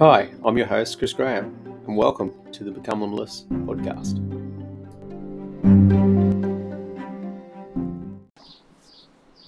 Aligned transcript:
Hi, 0.00 0.30
I'm 0.46 0.56
your 0.56 0.66
host, 0.66 0.96
Chris 0.96 1.12
Graham, 1.12 1.54
and 1.86 1.94
welcome 1.94 2.32
to 2.52 2.64
the 2.64 2.70
Become 2.70 3.02
Limitless 3.02 3.44
podcast. 3.50 4.16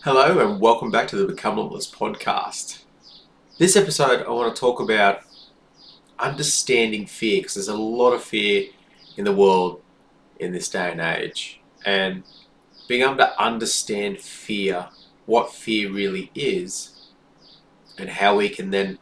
Hello, 0.04 0.46
and 0.46 0.60
welcome 0.60 0.90
back 0.90 1.08
to 1.08 1.16
the 1.16 1.24
Become 1.24 1.56
Limitless 1.56 1.90
podcast. 1.90 2.82
This 3.56 3.76
episode, 3.76 4.26
I 4.26 4.30
want 4.30 4.54
to 4.54 4.60
talk 4.60 4.78
about 4.78 5.20
understanding 6.18 7.06
fear 7.06 7.40
because 7.40 7.54
there's 7.54 7.68
a 7.68 7.74
lot 7.74 8.12
of 8.12 8.22
fear 8.22 8.66
in 9.16 9.24
the 9.24 9.32
world 9.32 9.80
in 10.38 10.52
this 10.52 10.68
day 10.68 10.92
and 10.92 11.00
age, 11.00 11.62
and 11.86 12.24
being 12.88 13.00
able 13.00 13.16
to 13.16 13.42
understand 13.42 14.20
fear, 14.20 14.90
what 15.24 15.54
fear 15.54 15.90
really 15.90 16.30
is, 16.34 17.08
and 17.96 18.10
how 18.10 18.36
we 18.36 18.50
can 18.50 18.70
then 18.70 18.98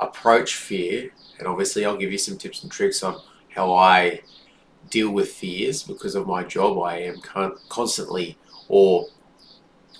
approach 0.00 0.54
fear, 0.54 1.10
and 1.38 1.48
obviously 1.48 1.84
I'll 1.84 1.96
give 1.96 2.12
you 2.12 2.18
some 2.18 2.36
tips 2.36 2.62
and 2.62 2.70
tricks 2.70 3.02
on 3.02 3.20
how 3.54 3.72
I 3.72 4.22
deal 4.90 5.10
with 5.10 5.30
fears 5.30 5.82
because 5.82 6.14
of 6.14 6.26
my 6.26 6.42
job. 6.44 6.78
I 6.78 6.98
am 6.98 7.20
constantly, 7.68 8.38
or 8.68 9.08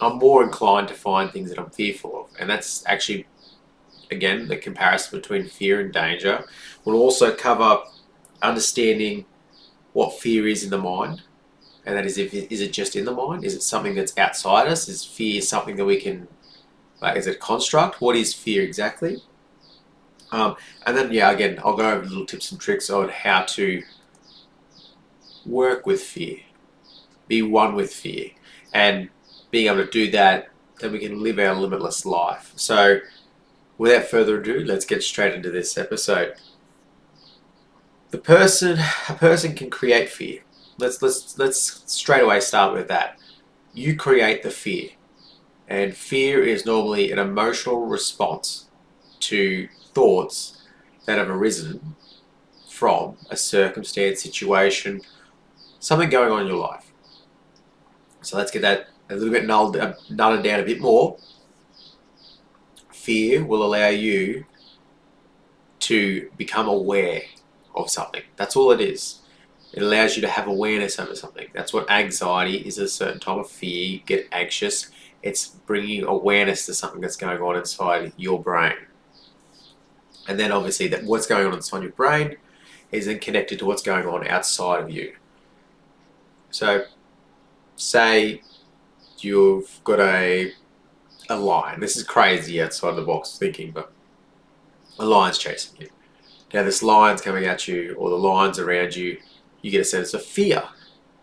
I'm 0.01 0.19
more 0.19 0.43
inclined 0.43 0.89
to 0.89 0.95
find 0.95 1.31
things 1.31 1.51
that 1.51 1.59
I'm 1.59 1.71
fearful 1.71 2.21
of, 2.23 2.41
and 2.41 2.49
that's 2.49 2.85
actually, 2.87 3.27
again, 4.11 4.49
the 4.49 4.57
comparison 4.57 5.19
between 5.19 5.49
fear 5.49 5.81
and 5.81 5.93
danger. 5.93 6.45
We'll 6.85 6.97
also 6.97 7.35
cover 7.35 7.79
understanding 8.41 9.25
what 9.93 10.19
fear 10.21 10.47
is 10.47 10.63
in 10.63 10.71
the 10.71 10.79
mind, 10.79 11.23
and 11.85 11.97
that 11.97 12.07
is, 12.07 12.19
if 12.19 12.33
is 12.35 12.61
it 12.61 12.73
just 12.73 12.95
in 12.95 13.05
the 13.05 13.13
mind? 13.13 13.45
Is 13.45 13.55
it 13.55 13.63
something 13.63 13.95
that's 13.95 14.17
outside 14.17 14.69
us? 14.69 14.89
Is 14.89 15.05
fear 15.05 15.41
something 15.41 15.77
that 15.77 15.85
we 15.85 16.01
can, 16.01 16.29
like, 17.01 17.17
is 17.17 17.27
it 17.27 17.41
construct? 17.41 18.01
What 18.01 18.15
is 18.15 18.33
fear 18.35 18.63
exactly? 18.63 19.23
Um, 20.31 20.57
and 20.87 20.97
then, 20.97 21.13
yeah, 21.13 21.31
again, 21.31 21.59
I'll 21.65 21.77
go 21.77 21.91
over 21.91 22.05
little 22.05 22.27
tips 22.27 22.51
and 22.53 22.61
tricks 22.61 22.91
on 22.91 23.09
how 23.09 23.43
to 23.43 23.83
work 25.47 25.87
with 25.87 26.03
fear, 26.03 26.39
be 27.27 27.43
one 27.43 27.75
with 27.75 27.93
fear, 27.93 28.31
and 28.75 29.09
being 29.51 29.67
able 29.67 29.85
to 29.85 29.91
do 29.91 30.11
that, 30.11 30.49
then 30.81 30.93
we 30.93 30.99
can 30.99 31.23
live 31.23 31.39
our 31.39 31.55
limitless 31.55 32.05
life. 32.05 32.53
So, 32.57 33.01
without 33.79 34.05
further 34.05 34.41
ado, 34.41 34.65
let's 34.65 34.85
get 34.85 35.03
straight 35.03 35.35
into 35.35 35.51
this 35.51 35.77
episode. 35.79 36.35
The 38.11 38.19
person, 38.19 38.79
a 39.09 39.15
person 39.15 39.55
can 39.55 39.71
create 39.71 40.09
fear. 40.09 40.41
Let's 40.79 41.03
let's 41.03 41.37
let's 41.39 41.83
straight 41.93 42.23
away 42.23 42.41
start 42.41 42.73
with 42.73 42.89
that. 42.89 43.19
You 43.75 43.97
create 43.97 44.43
the 44.43 44.51
fear, 44.51 44.91
and 45.67 45.97
fear 45.97 46.43
is 46.43 46.65
normally 46.65 47.11
an 47.11 47.19
emotional 47.19 47.87
response 47.87 48.69
to 49.21 49.69
thoughts 49.99 50.63
that 51.07 51.19
have 51.19 51.29
arisen 51.29 51.97
from 52.69 53.17
a 53.31 53.37
circumstance, 53.37 54.23
situation, 54.23 55.01
something 55.81 56.09
going 56.09 56.31
on 56.31 56.43
in 56.43 56.47
your 56.47 56.57
life. 56.57 56.93
So 58.23 58.37
let's 58.37 58.53
get 58.53 58.63
that 58.63 58.91
a 59.11 59.15
little 59.17 59.33
bit 59.33 59.45
nulled, 59.45 59.77
uh, 59.77 59.95
nulled 60.09 60.45
down 60.45 60.61
a 60.61 60.63
bit 60.63 60.81
more. 60.81 61.19
Fear 62.93 63.45
will 63.45 63.65
allow 63.65 63.89
you 63.89 64.45
to 65.81 66.31
become 66.37 66.69
aware 66.69 67.23
of 67.75 67.91
something. 67.91 68.23
That's 68.37 68.55
all 68.55 68.71
it 68.71 68.81
is. 68.81 69.23
It 69.73 69.83
allows 69.83 70.15
you 70.15 70.23
to 70.23 70.29
have 70.29 70.47
awareness 70.47 71.01
over 71.01 71.17
something. 71.17 71.49
That's 71.55 71.73
what 71.73 71.91
anxiety 71.91 72.59
is 72.59 72.79
a 72.79 72.87
certain 72.87 73.19
type 73.19 73.39
of 73.39 73.51
fear. 73.51 73.95
You 73.95 73.99
get 74.07 74.29
anxious. 74.31 74.91
It's 75.25 75.49
bringing 75.49 76.05
awareness 76.05 76.67
to 76.67 76.75
something 76.75 77.01
that's 77.01 77.17
going 77.17 77.41
on 77.43 77.57
inside 77.57 78.13
your 78.17 78.41
brain. 78.41 78.77
And 80.29 80.39
then 80.39 80.53
obviously 80.53 80.87
that 80.89 81.05
what's 81.05 81.27
going 81.27 81.47
on 81.47 81.55
inside 81.55 81.83
your 81.83 81.93
brain 81.93 82.37
is 82.93 83.07
then 83.07 83.19
connected 83.19 83.59
to 83.59 83.67
what's 83.67 83.83
going 83.83 84.07
on 84.07 84.29
outside 84.29 84.83
of 84.83 84.91
you. 84.91 85.17
So 86.51 86.85
say 87.77 88.43
you've 89.19 89.81
got 89.85 90.01
a 90.01 90.53
a 91.31 91.37
lion. 91.37 91.81
This 91.81 91.97
is 91.97 92.05
crazy 92.05 92.61
outside 92.63 92.93
the 92.93 93.03
box 93.03 93.37
thinking, 93.37 93.71
but 93.71 93.93
a 94.99 95.05
lion's 95.05 95.39
chasing 95.39 95.81
you. 95.81 95.89
Now 96.55 96.63
this 96.63 96.83
lion's 96.83 97.21
coming 97.21 97.45
at 97.45 97.67
you 97.69 97.95
or 97.99 98.11
the 98.11 98.17
lion's 98.17 98.59
around 98.59 98.97
you, 98.97 99.19
you 99.61 99.71
get 99.71 99.83
a 99.83 99.85
sense 99.85 100.15
of 100.15 100.25
fear. 100.25 100.63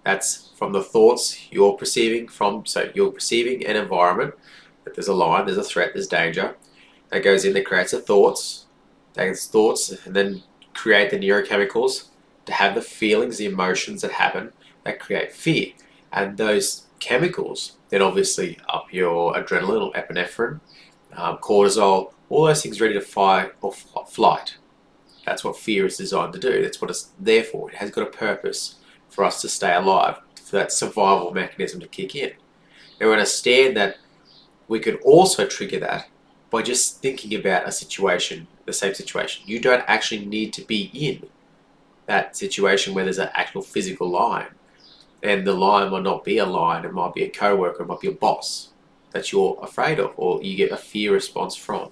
That's 0.03 0.51
from 0.55 0.71
the 0.71 0.83
thoughts 0.83 1.51
you're 1.51 1.73
perceiving 1.73 2.27
from 2.27 2.65
so 2.65 2.89
you're 2.93 3.11
perceiving 3.11 3.65
an 3.65 3.75
environment 3.75 4.35
that 4.83 4.95
there's 4.95 5.07
a 5.07 5.13
lion, 5.13 5.45
there's 5.45 5.57
a 5.57 5.63
threat, 5.63 5.91
there's 5.93 6.07
danger. 6.07 6.55
That 7.09 7.23
goes 7.23 7.45
in, 7.45 7.53
that 7.53 7.65
creates 7.65 7.91
the 7.91 7.99
thoughts 7.99 8.64
those 9.15 9.47
thoughts 9.47 9.91
and 10.05 10.15
then 10.15 10.43
create 10.73 11.09
the 11.09 11.17
neurochemicals 11.17 12.09
to 12.45 12.53
have 12.53 12.75
the 12.75 12.81
feelings, 12.81 13.37
the 13.37 13.45
emotions 13.45 14.01
that 14.01 14.11
happen 14.11 14.51
that 14.83 14.99
create 14.99 15.31
fear. 15.31 15.71
And 16.11 16.37
those 16.37 16.85
chemicals 16.99 17.77
then 17.89 18.01
obviously 18.01 18.59
up 18.67 18.91
your 18.91 19.33
adrenaline 19.33 19.81
or 19.81 19.93
epinephrine, 19.93 20.59
um, 21.13 21.37
cortisol, 21.37 22.13
all 22.29 22.45
those 22.45 22.63
things 22.63 22.81
ready 22.81 22.93
to 22.93 23.01
fight 23.01 23.53
or 23.61 23.71
flight. 23.71 24.57
That's 25.25 25.43
what 25.43 25.57
fear 25.57 25.85
is 25.85 25.97
designed 25.97 26.33
to 26.33 26.39
do. 26.39 26.61
That's 26.61 26.81
what 26.81 26.89
it's 26.89 27.11
there 27.19 27.43
for. 27.43 27.69
It 27.69 27.77
has 27.77 27.91
got 27.91 28.07
a 28.07 28.11
purpose 28.11 28.75
for 29.09 29.23
us 29.23 29.41
to 29.41 29.49
stay 29.49 29.73
alive, 29.73 30.19
for 30.43 30.57
that 30.57 30.71
survival 30.71 31.33
mechanism 31.33 31.79
to 31.79 31.87
kick 31.87 32.15
in. 32.15 32.33
We 32.99 33.11
understand 33.11 33.77
that 33.77 33.97
we 34.67 34.79
could 34.79 34.99
also 35.03 35.45
trigger 35.45 35.79
that 35.79 36.07
by 36.49 36.61
just 36.61 37.01
thinking 37.01 37.37
about 37.39 37.67
a 37.67 37.71
situation 37.71 38.47
the 38.65 38.73
same 38.73 38.93
situation. 38.93 39.43
You 39.45 39.59
don't 39.59 39.83
actually 39.87 40.25
need 40.25 40.53
to 40.53 40.61
be 40.61 40.89
in 40.93 41.27
that 42.07 42.35
situation 42.35 42.93
where 42.93 43.03
there's 43.03 43.19
an 43.19 43.29
actual 43.33 43.61
physical 43.61 44.09
line. 44.09 44.47
And 45.23 45.45
the 45.45 45.53
line 45.53 45.91
might 45.91 46.03
not 46.03 46.23
be 46.23 46.37
a 46.37 46.45
line, 46.45 46.85
it 46.85 46.93
might 46.93 47.13
be 47.13 47.23
a 47.23 47.29
co-worker, 47.29 47.83
it 47.83 47.87
might 47.87 47.99
be 47.99 48.07
a 48.07 48.11
boss 48.11 48.69
that 49.11 49.31
you're 49.31 49.57
afraid 49.61 49.99
of 49.99 50.13
or 50.17 50.43
you 50.43 50.55
get 50.55 50.71
a 50.71 50.77
fear 50.77 51.13
response 51.13 51.55
from. 51.55 51.89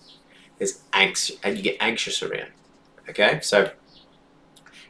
There's 0.57 0.81
angst 0.91 1.37
and 1.43 1.57
you 1.57 1.63
get 1.63 1.77
anxious 1.79 2.21
around. 2.21 2.51
Okay? 3.09 3.39
So 3.41 3.71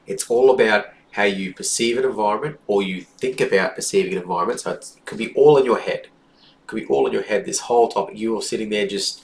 it's 0.06 0.30
all 0.30 0.52
about 0.52 0.88
how 1.12 1.24
you 1.24 1.54
perceive 1.54 1.98
an 1.98 2.06
environment 2.06 2.60
or 2.68 2.82
you 2.82 3.02
think 3.02 3.40
about 3.40 3.76
perceiving 3.76 4.14
an 4.14 4.22
environment. 4.24 4.60
So 4.60 4.72
it 4.72 4.92
could 5.06 5.20
be 5.20 5.34
all 5.36 5.58
in 5.58 5.66
your 5.66 5.80
head. 5.80 6.08
It 6.08 6.68
could 6.68 6.82
be 6.82 6.86
all 6.88 7.06
in 7.08 7.14
your 7.14 7.22
head. 7.22 7.46
This 7.46 7.60
whole 7.60 7.88
topic, 7.88 8.16
you're 8.18 8.42
sitting 8.42 8.70
there 8.70 8.88
just 8.88 9.24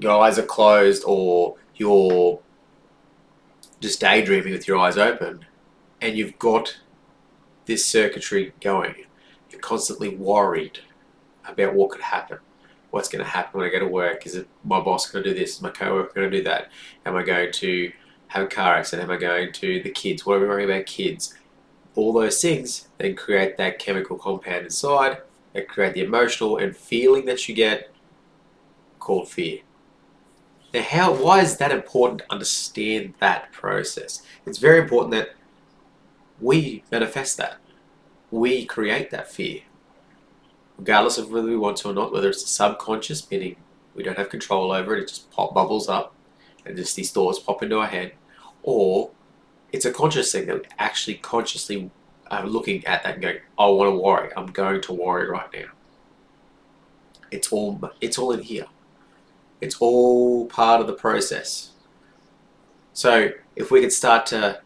your 0.00 0.18
eyes 0.18 0.38
are 0.38 0.42
closed 0.42 1.04
or 1.06 1.56
you're 1.80 2.38
just 3.80 4.00
daydreaming 4.00 4.52
with 4.52 4.68
your 4.68 4.76
eyes 4.76 4.98
open 4.98 5.46
and 6.02 6.14
you've 6.14 6.38
got 6.38 6.78
this 7.64 7.86
circuitry 7.86 8.52
going. 8.60 8.94
You're 9.50 9.62
constantly 9.62 10.14
worried 10.14 10.80
about 11.48 11.74
what 11.74 11.90
could 11.90 12.02
happen. 12.02 12.38
What's 12.90 13.08
going 13.08 13.24
to 13.24 13.30
happen 13.30 13.58
when 13.58 13.66
I 13.66 13.72
go 13.72 13.78
to 13.78 13.86
work? 13.86 14.26
Is 14.26 14.34
it 14.34 14.46
my 14.62 14.78
boss 14.80 15.10
going 15.10 15.24
to 15.24 15.30
do 15.30 15.38
this? 15.38 15.56
Is 15.56 15.62
my 15.62 15.70
coworker 15.70 16.12
going 16.12 16.30
to 16.30 16.36
do 16.36 16.44
that? 16.44 16.70
Am 17.06 17.16
I 17.16 17.22
going 17.22 17.50
to 17.50 17.92
have 18.26 18.42
a 18.42 18.48
car 18.48 18.74
accident? 18.74 19.08
Am 19.08 19.16
I 19.16 19.18
going 19.18 19.50
to 19.50 19.82
the 19.82 19.90
kids? 19.90 20.26
What 20.26 20.34
are 20.34 20.40
we 20.40 20.48
worrying 20.48 20.70
about 20.70 20.84
kids? 20.84 21.34
All 21.94 22.12
those 22.12 22.42
things 22.42 22.88
then 22.98 23.16
create 23.16 23.56
that 23.56 23.78
chemical 23.78 24.18
compound 24.18 24.64
inside 24.64 25.22
that 25.54 25.68
create 25.68 25.94
the 25.94 26.04
emotional 26.04 26.58
and 26.58 26.76
feeling 26.76 27.24
that 27.24 27.48
you 27.48 27.54
get 27.54 27.90
called 28.98 29.30
fear. 29.30 29.60
Now, 30.72 30.82
how? 30.82 31.12
Why 31.12 31.40
is 31.40 31.56
that 31.56 31.72
important 31.72 32.20
to 32.20 32.32
understand 32.32 33.14
that 33.18 33.50
process? 33.52 34.22
It's 34.46 34.58
very 34.58 34.78
important 34.78 35.12
that 35.12 35.30
we 36.40 36.84
manifest 36.90 37.36
that. 37.38 37.56
We 38.30 38.64
create 38.64 39.10
that 39.10 39.30
fear, 39.30 39.62
regardless 40.78 41.18
of 41.18 41.30
whether 41.30 41.48
we 41.48 41.56
want 41.56 41.78
to 41.78 41.90
or 41.90 41.92
not. 41.92 42.12
Whether 42.12 42.30
it's 42.30 42.44
a 42.44 42.48
subconscious, 42.48 43.28
meaning 43.30 43.56
we 43.94 44.04
don't 44.04 44.16
have 44.16 44.28
control 44.28 44.70
over 44.70 44.96
it, 44.96 45.02
it 45.02 45.08
just 45.08 45.30
pop 45.32 45.52
bubbles 45.52 45.88
up, 45.88 46.14
and 46.64 46.76
just 46.76 46.94
these 46.94 47.10
thoughts 47.10 47.40
pop 47.40 47.62
into 47.64 47.80
our 47.80 47.88
head, 47.88 48.12
or 48.62 49.10
it's 49.72 49.84
a 49.84 49.92
conscious 49.92 50.30
thing 50.30 50.46
that 50.46 50.56
we 50.56 50.62
actually 50.78 51.14
consciously 51.14 51.90
are 52.30 52.46
looking 52.46 52.86
at 52.86 53.02
that 53.02 53.14
and 53.14 53.22
going, 53.22 53.38
"I 53.58 53.66
want 53.66 53.92
to 53.92 53.98
worry. 53.98 54.30
I'm 54.36 54.46
going 54.46 54.80
to 54.82 54.92
worry 54.92 55.28
right 55.28 55.52
now." 55.52 55.72
It's 57.32 57.52
all. 57.52 57.80
It's 58.00 58.18
all 58.18 58.30
in 58.30 58.42
here. 58.42 58.66
It's 59.60 59.76
all 59.78 60.46
part 60.46 60.80
of 60.80 60.86
the 60.86 60.92
process. 60.94 61.70
So 62.92 63.30
if 63.56 63.70
we 63.70 63.80
could 63.80 63.92
start 63.92 64.26
to 64.26 64.60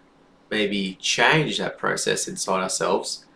maybe 0.51 0.97
change 1.01 1.59
that 1.59 1.79
process 1.79 2.29
inside 2.29 2.63
ourselves 2.63 3.27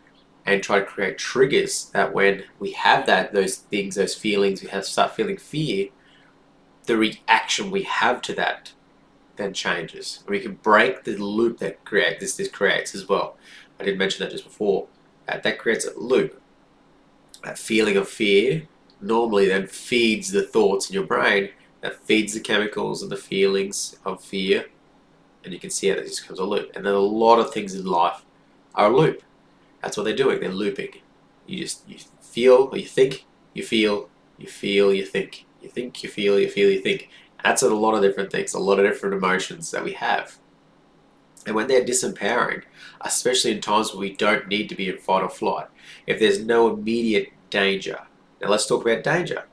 and 0.47 0.63
try 0.63 0.79
to 0.81 0.87
create 0.87 1.19
triggers 1.19 1.87
that 1.93 2.15
when 2.15 2.45
we 2.59 2.73
have 2.73 3.07
that 3.07 3.33
those 3.33 3.57
things, 3.57 3.97
those 3.97 4.15
feelings, 4.15 4.63
we 4.63 4.69
have 4.69 4.85
start 4.85 5.15
feeling 5.15 5.37
fear, 5.37 5.89
the 6.85 6.97
reaction 6.97 7.71
we 7.71 7.83
have 7.83 8.23
to 8.23 8.35
that 8.35 8.73
then 9.37 9.53
changes. 9.53 10.25
We 10.27 10.41
can 10.41 10.55
break 10.55 11.05
the 11.05 11.17
loop 11.17 11.59
that 11.59 11.85
create 11.85 12.21
this 12.21 12.37
this 12.37 12.49
creates 12.49 12.95
as 12.95 13.09
well. 13.09 13.37
I 13.81 13.85
did 13.85 13.99
mention 13.99 14.25
that 14.25 14.33
just 14.33 14.45
before. 14.45 14.89
That, 15.27 15.43
that 15.43 15.59
creates 15.59 15.87
a 15.87 15.99
loop. 15.99 16.41
That 17.45 17.59
feeling 17.59 17.97
of 17.97 18.09
fear 18.09 18.67
normally 19.01 19.49
then 19.49 19.67
feeds 19.67 20.31
the 20.31 20.43
thoughts 20.43 20.89
in 20.89 20.95
your 20.95 21.05
brain 21.05 21.51
that 21.81 22.03
feeds 22.05 22.35
the 22.35 22.41
chemicals 22.41 23.03
and 23.03 23.13
the 23.13 23.17
feelings 23.17 23.99
of 24.05 24.23
fear 24.23 24.67
and 25.45 25.55
you 25.55 25.61
can 25.61 25.71
see 25.71 25.89
how 25.89 25.95
it 25.95 26.05
just 26.05 26.23
becomes 26.23 26.39
a 26.41 26.45
loop. 26.45 26.71
And 26.75 26.85
then 26.85 26.95
a 26.95 26.99
lot 26.99 27.39
of 27.39 27.53
things 27.53 27.75
in 27.75 27.87
life 27.87 28.23
are 28.75 28.91
a 28.91 28.97
loop. 28.97 29.23
That's 29.83 29.97
what 29.97 30.05
they're 30.05 30.17
doing. 30.17 30.41
They're 30.41 30.51
looping. 30.51 30.91
You 31.47 31.59
just 31.59 31.89
you 31.89 31.99
feel 32.21 32.69
or 32.71 32.77
you 32.77 32.87
think, 32.87 33.25
you 33.55 33.63
feel, 33.63 34.11
you 34.37 34.47
feel, 34.47 34.93
you 34.93 35.07
think, 35.07 35.47
you 35.63 35.69
think, 35.69 36.03
you 36.03 36.09
feel, 36.09 36.39
you 36.39 36.51
feel, 36.51 36.71
you 36.71 36.81
think. 36.81 37.09
That's 37.43 37.63
a 37.63 37.75
lot 37.75 37.95
of 37.95 38.03
different 38.03 38.31
things, 38.31 38.53
a 38.53 38.59
lot 38.59 38.79
of 38.79 38.85
different 38.85 39.15
emotions 39.15 39.71
that 39.71 39.85
we 39.85 39.93
have. 39.93 40.39
And 41.47 41.55
when 41.55 41.69
they're 41.69 41.85
disempowering, 41.85 42.65
especially 43.01 43.53
in 43.53 43.61
times 43.61 43.93
where 43.93 44.01
we 44.01 44.15
don't 44.15 44.49
need 44.49 44.69
to 44.69 44.75
be 44.75 44.89
in 44.91 44.99
fight 44.99 45.23
or 45.23 45.31
flight, 45.31 45.69
if 46.07 46.19
there's 46.19 46.45
no 46.45 46.75
immediate 46.75 47.33
danger. 47.49 48.01
Now 48.41 48.49
let's 48.49 48.67
talk 48.67 48.83
about 48.83 49.05
danger. 49.05 49.45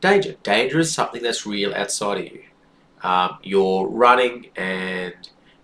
Danger. 0.00 0.34
Danger 0.42 0.80
is 0.80 0.92
something 0.92 1.22
that's 1.22 1.46
real 1.46 1.74
outside 1.74 2.18
of 2.18 2.32
you. 2.32 2.42
Um, 3.02 3.38
you're 3.42 3.86
running 3.88 4.46
and 4.56 5.14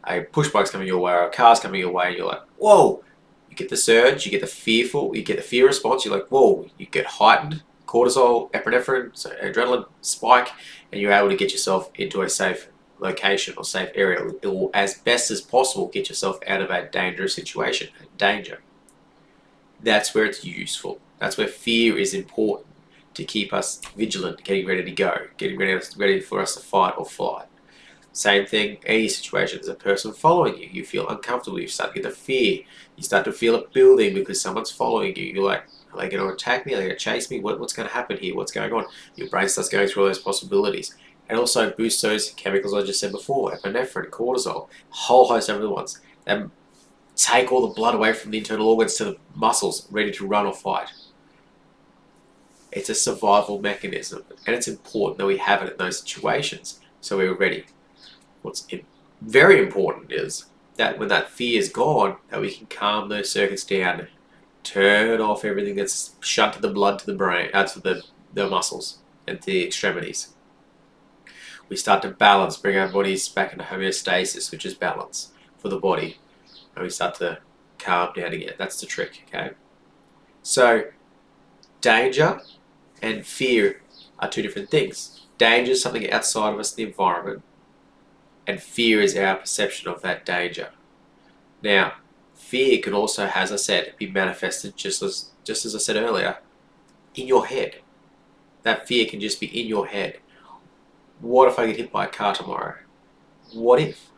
a 0.06 0.22
push 0.22 0.48
bike's 0.48 0.70
coming 0.70 0.88
your 0.88 0.98
way 0.98 1.12
or 1.12 1.26
a 1.26 1.30
car's 1.30 1.60
coming 1.60 1.80
your 1.80 1.92
way 1.92 2.08
and 2.08 2.16
you're 2.16 2.26
like, 2.26 2.42
whoa, 2.56 3.04
you 3.48 3.56
get 3.56 3.68
the 3.68 3.76
surge, 3.76 4.24
you 4.24 4.30
get 4.30 4.40
the 4.40 4.46
fearful, 4.46 5.14
you 5.16 5.22
get 5.22 5.36
the 5.36 5.42
fear 5.42 5.66
response, 5.66 6.04
you're 6.04 6.14
like, 6.14 6.28
whoa, 6.28 6.66
you 6.78 6.86
get 6.86 7.06
heightened, 7.06 7.62
cortisol, 7.86 8.50
epinephrine, 8.52 9.16
so 9.16 9.30
adrenaline 9.42 9.86
spike, 10.00 10.50
and 10.92 11.00
you're 11.00 11.12
able 11.12 11.28
to 11.28 11.36
get 11.36 11.52
yourself 11.52 11.90
into 11.94 12.22
a 12.22 12.28
safe 12.28 12.68
location 12.98 13.54
or 13.56 13.64
safe 13.64 13.90
area. 13.94 14.26
It 14.42 14.48
will, 14.48 14.70
as 14.74 14.94
best 14.98 15.30
as 15.30 15.40
possible, 15.40 15.88
get 15.88 16.08
yourself 16.08 16.38
out 16.46 16.60
of 16.60 16.70
a 16.70 16.88
dangerous 16.88 17.34
situation, 17.34 17.88
danger. 18.16 18.60
That's 19.82 20.14
where 20.14 20.24
it's 20.24 20.44
useful. 20.44 21.00
That's 21.18 21.36
where 21.36 21.48
fear 21.48 21.98
is 21.98 22.14
important 22.14 22.66
to 23.14 23.24
keep 23.24 23.52
us 23.52 23.80
vigilant, 23.96 24.44
getting 24.44 24.66
ready 24.66 24.84
to 24.84 24.90
go, 24.90 25.26
getting 25.36 25.58
ready, 25.58 25.80
ready 25.96 26.20
for 26.20 26.40
us 26.40 26.54
to 26.54 26.60
fight 26.60 26.94
or 26.96 27.04
flight. 27.04 27.46
Same 28.12 28.46
thing, 28.46 28.78
any 28.86 29.08
situation, 29.08 29.58
there's 29.58 29.68
a 29.68 29.74
person 29.74 30.12
following 30.12 30.58
you, 30.58 30.68
you 30.72 30.84
feel 30.84 31.08
uncomfortable, 31.08 31.60
you 31.60 31.68
start 31.68 31.94
to 31.94 32.00
get 32.00 32.08
the 32.08 32.14
fear, 32.14 32.60
you 32.96 33.02
start 33.02 33.24
to 33.24 33.32
feel 33.32 33.54
it 33.54 33.72
building 33.72 34.14
because 34.14 34.40
someone's 34.40 34.70
following 34.70 35.14
you, 35.14 35.24
you're 35.24 35.44
like, 35.44 35.64
are 35.92 36.00
they 36.00 36.08
going 36.08 36.26
to 36.26 36.32
attack 36.32 36.66
me, 36.66 36.74
are 36.74 36.78
they 36.78 36.84
going 36.84 36.96
to 36.96 37.04
chase 37.04 37.30
me, 37.30 37.40
what, 37.40 37.60
what's 37.60 37.72
going 37.72 37.88
to 37.88 37.94
happen 37.94 38.16
here, 38.16 38.34
what's 38.34 38.52
going 38.52 38.72
on? 38.72 38.86
Your 39.14 39.28
brain 39.28 39.48
starts 39.48 39.68
going 39.68 39.88
through 39.88 40.02
all 40.02 40.08
those 40.08 40.18
possibilities. 40.18 40.94
And 41.28 41.38
also 41.38 41.70
boosts 41.70 42.00
those 42.00 42.30
chemicals 42.30 42.72
I 42.72 42.82
just 42.82 43.00
said 43.00 43.12
before, 43.12 43.54
epinephrine, 43.54 44.08
cortisol, 44.08 44.68
whole 44.88 45.28
host 45.28 45.50
of 45.50 45.56
other 45.56 45.68
ones. 45.68 46.00
That 46.24 46.48
take 47.18 47.52
all 47.52 47.66
the 47.66 47.74
blood 47.74 47.94
away 47.94 48.12
from 48.14 48.30
the 48.30 48.38
internal 48.38 48.68
organs 48.68 48.94
to 48.94 49.04
the 49.04 49.16
muscles, 49.34 49.86
ready 49.90 50.12
to 50.12 50.26
run 50.26 50.46
or 50.46 50.54
fight. 50.54 50.88
It's 52.72 52.88
a 52.88 52.94
survival 52.94 53.60
mechanism, 53.60 54.24
and 54.46 54.54
it's 54.54 54.68
important 54.68 55.18
that 55.18 55.26
we 55.26 55.38
have 55.38 55.62
it 55.62 55.72
in 55.72 55.78
those 55.78 56.00
situations 56.00 56.80
so 57.00 57.16
we're 57.16 57.34
ready. 57.34 57.64
What's 58.42 58.66
very 59.20 59.58
important 59.58 60.12
is 60.12 60.46
that 60.76 60.98
when 60.98 61.08
that 61.08 61.30
fear 61.30 61.58
is 61.58 61.68
gone, 61.68 62.16
that 62.30 62.40
we 62.40 62.52
can 62.54 62.66
calm 62.66 63.08
those 63.08 63.30
circuits 63.30 63.64
down, 63.64 64.08
turn 64.62 65.20
off 65.20 65.44
everything 65.44 65.76
that's 65.76 66.14
shunted 66.20 66.62
the 66.62 66.68
blood 66.68 66.98
to 67.00 67.06
the 67.06 67.14
brain, 67.14 67.50
out 67.52 67.66
uh, 67.66 67.68
to 67.68 67.80
the, 67.80 68.02
the 68.34 68.48
muscles 68.48 68.98
and 69.26 69.40
the 69.42 69.64
extremities. 69.64 70.34
We 71.68 71.76
start 71.76 72.02
to 72.02 72.10
balance, 72.10 72.56
bring 72.56 72.78
our 72.78 72.88
bodies 72.88 73.28
back 73.28 73.52
into 73.52 73.64
homeostasis, 73.64 74.50
which 74.50 74.64
is 74.64 74.74
balance 74.74 75.32
for 75.58 75.68
the 75.68 75.78
body, 75.78 76.18
and 76.78 76.84
we 76.84 76.90
start 76.90 77.16
to 77.16 77.38
calm 77.78 78.12
down 78.14 78.32
again. 78.32 78.54
That's 78.56 78.80
the 78.80 78.86
trick, 78.86 79.24
okay? 79.26 79.54
So, 80.42 80.84
danger 81.80 82.40
and 83.02 83.26
fear 83.26 83.82
are 84.18 84.28
two 84.28 84.42
different 84.42 84.70
things. 84.70 85.26
Danger 85.38 85.72
is 85.72 85.82
something 85.82 86.10
outside 86.10 86.54
of 86.54 86.60
us, 86.60 86.72
the 86.72 86.84
environment, 86.84 87.42
and 88.46 88.62
fear 88.62 89.00
is 89.00 89.16
our 89.16 89.36
perception 89.36 89.88
of 89.88 90.02
that 90.02 90.24
danger. 90.24 90.70
Now, 91.62 91.94
fear 92.34 92.80
can 92.80 92.94
also, 92.94 93.26
as 93.26 93.52
I 93.52 93.56
said, 93.56 93.94
be 93.98 94.10
manifested 94.10 94.76
just 94.76 95.02
as 95.02 95.32
just 95.44 95.64
as 95.64 95.74
I 95.74 95.78
said 95.78 95.96
earlier, 95.96 96.38
in 97.14 97.26
your 97.26 97.46
head. 97.46 97.76
That 98.62 98.86
fear 98.86 99.06
can 99.06 99.20
just 99.20 99.40
be 99.40 99.46
in 99.46 99.66
your 99.66 99.86
head. 99.86 100.18
What 101.20 101.48
if 101.48 101.58
I 101.58 101.66
get 101.66 101.76
hit 101.76 101.92
by 101.92 102.04
a 102.04 102.08
car 102.08 102.34
tomorrow? 102.34 102.76
What 103.52 103.80
if? 103.80 104.10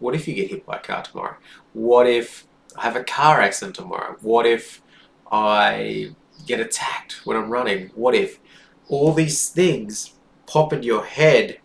What 0.00 0.14
if 0.14 0.26
you 0.26 0.34
get 0.34 0.50
hit 0.50 0.66
by 0.66 0.76
a 0.76 0.80
car 0.80 1.02
tomorrow? 1.02 1.36
What 1.72 2.06
if 2.06 2.46
I 2.76 2.82
have 2.82 2.96
a 2.96 3.04
car 3.04 3.40
accident 3.40 3.76
tomorrow? 3.76 4.16
What 4.20 4.46
if 4.46 4.82
I 5.30 6.14
get 6.46 6.58
attacked 6.58 7.24
when 7.24 7.36
I'm 7.36 7.50
running? 7.50 7.90
What 7.94 8.14
if? 8.14 8.40
All 8.88 9.12
these 9.12 9.48
things 9.48 10.14
pop 10.46 10.72
into 10.72 10.86
your 10.86 11.04
head 11.04 11.60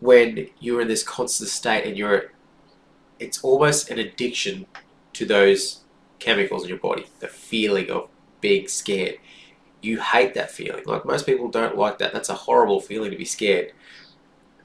when 0.00 0.48
you're 0.60 0.82
in 0.82 0.88
this 0.88 1.02
constant 1.02 1.48
state 1.48 1.86
and 1.86 1.96
you're 1.96 2.32
it's 3.18 3.42
almost 3.42 3.90
an 3.90 3.98
addiction 3.98 4.66
to 5.14 5.24
those 5.24 5.80
chemicals 6.18 6.64
in 6.64 6.68
your 6.68 6.78
body 6.78 7.06
the 7.20 7.28
feeling 7.28 7.90
of 7.90 8.10
being 8.42 8.68
scared 8.68 9.16
you 9.80 10.00
hate 10.00 10.34
that 10.34 10.50
feeling 10.50 10.82
like 10.84 11.06
most 11.06 11.24
people 11.24 11.48
don't 11.48 11.78
like 11.78 11.96
that 11.98 12.12
that's 12.12 12.28
a 12.28 12.34
horrible 12.34 12.80
feeling 12.80 13.10
to 13.10 13.16
be 13.16 13.24
scared 13.24 13.72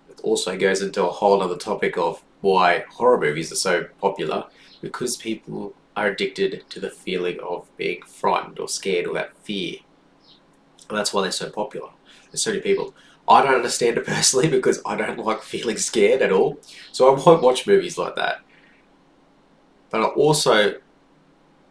it 0.09 0.19
also 0.23 0.57
goes 0.57 0.81
into 0.81 1.05
a 1.05 1.09
whole 1.09 1.41
other 1.41 1.55
topic 1.55 1.97
of 1.97 2.21
why 2.41 2.85
horror 2.89 3.19
movies 3.19 3.51
are 3.51 3.55
so 3.55 3.85
popular 3.99 4.45
because 4.81 5.17
people 5.17 5.75
are 5.95 6.07
addicted 6.07 6.63
to 6.69 6.79
the 6.79 6.89
feeling 6.89 7.39
of 7.41 7.67
being 7.75 8.01
frightened 8.03 8.59
or 8.59 8.67
scared 8.67 9.07
or 9.07 9.13
that 9.13 9.35
fear. 9.43 9.77
And 10.89 10.97
that's 10.97 11.13
why 11.13 11.21
they're 11.21 11.31
so 11.31 11.49
popular. 11.49 11.89
There's 12.31 12.41
so 12.41 12.51
many 12.51 12.61
people. 12.61 12.95
I 13.27 13.43
don't 13.43 13.55
understand 13.55 13.97
it 13.97 14.05
personally 14.05 14.47
because 14.49 14.81
I 14.85 14.95
don't 14.95 15.19
like 15.19 15.41
feeling 15.41 15.77
scared 15.77 16.21
at 16.21 16.31
all. 16.31 16.59
So 16.91 17.13
I 17.13 17.19
won't 17.19 17.43
watch 17.43 17.67
movies 17.67 17.97
like 17.97 18.15
that. 18.15 18.41
But 19.89 20.01
I 20.01 20.05
also, 20.05 20.75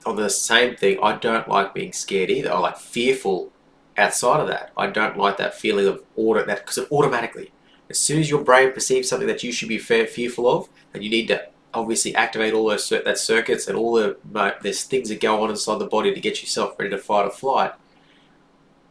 on 0.04 0.16
the 0.16 0.30
same 0.30 0.76
thing, 0.76 0.98
I 1.02 1.16
don't 1.16 1.48
like 1.48 1.74
being 1.74 1.92
scared 1.92 2.30
either. 2.30 2.52
I 2.52 2.58
like 2.58 2.76
fearful 2.76 3.52
outside 3.96 4.40
of 4.40 4.48
that. 4.48 4.72
I 4.76 4.88
don't 4.88 5.16
like 5.16 5.36
that 5.38 5.54
feeling 5.54 5.86
of 5.86 6.02
order 6.16 6.44
that 6.44 6.60
because 6.60 6.78
it 6.78 6.90
automatically, 6.90 7.52
as 7.90 7.98
soon 7.98 8.20
as 8.20 8.28
your 8.28 8.42
brain 8.42 8.72
perceives 8.72 9.08
something 9.08 9.28
that 9.28 9.42
you 9.42 9.52
should 9.52 9.68
be 9.68 9.78
fearful 9.78 10.48
of, 10.48 10.68
and 10.92 11.02
you 11.02 11.10
need 11.10 11.28
to 11.28 11.48
obviously 11.74 12.14
activate 12.14 12.54
all 12.54 12.68
those 12.68 12.88
that 12.88 13.18
circuits 13.18 13.66
and 13.66 13.76
all 13.76 13.94
the 13.94 14.16
there's 14.62 14.84
things 14.84 15.08
that 15.08 15.20
go 15.20 15.42
on 15.42 15.50
inside 15.50 15.78
the 15.78 15.86
body 15.86 16.14
to 16.14 16.20
get 16.20 16.40
yourself 16.40 16.78
ready 16.78 16.90
to 16.90 16.98
fight 16.98 17.26
or 17.26 17.30
flight. 17.30 17.72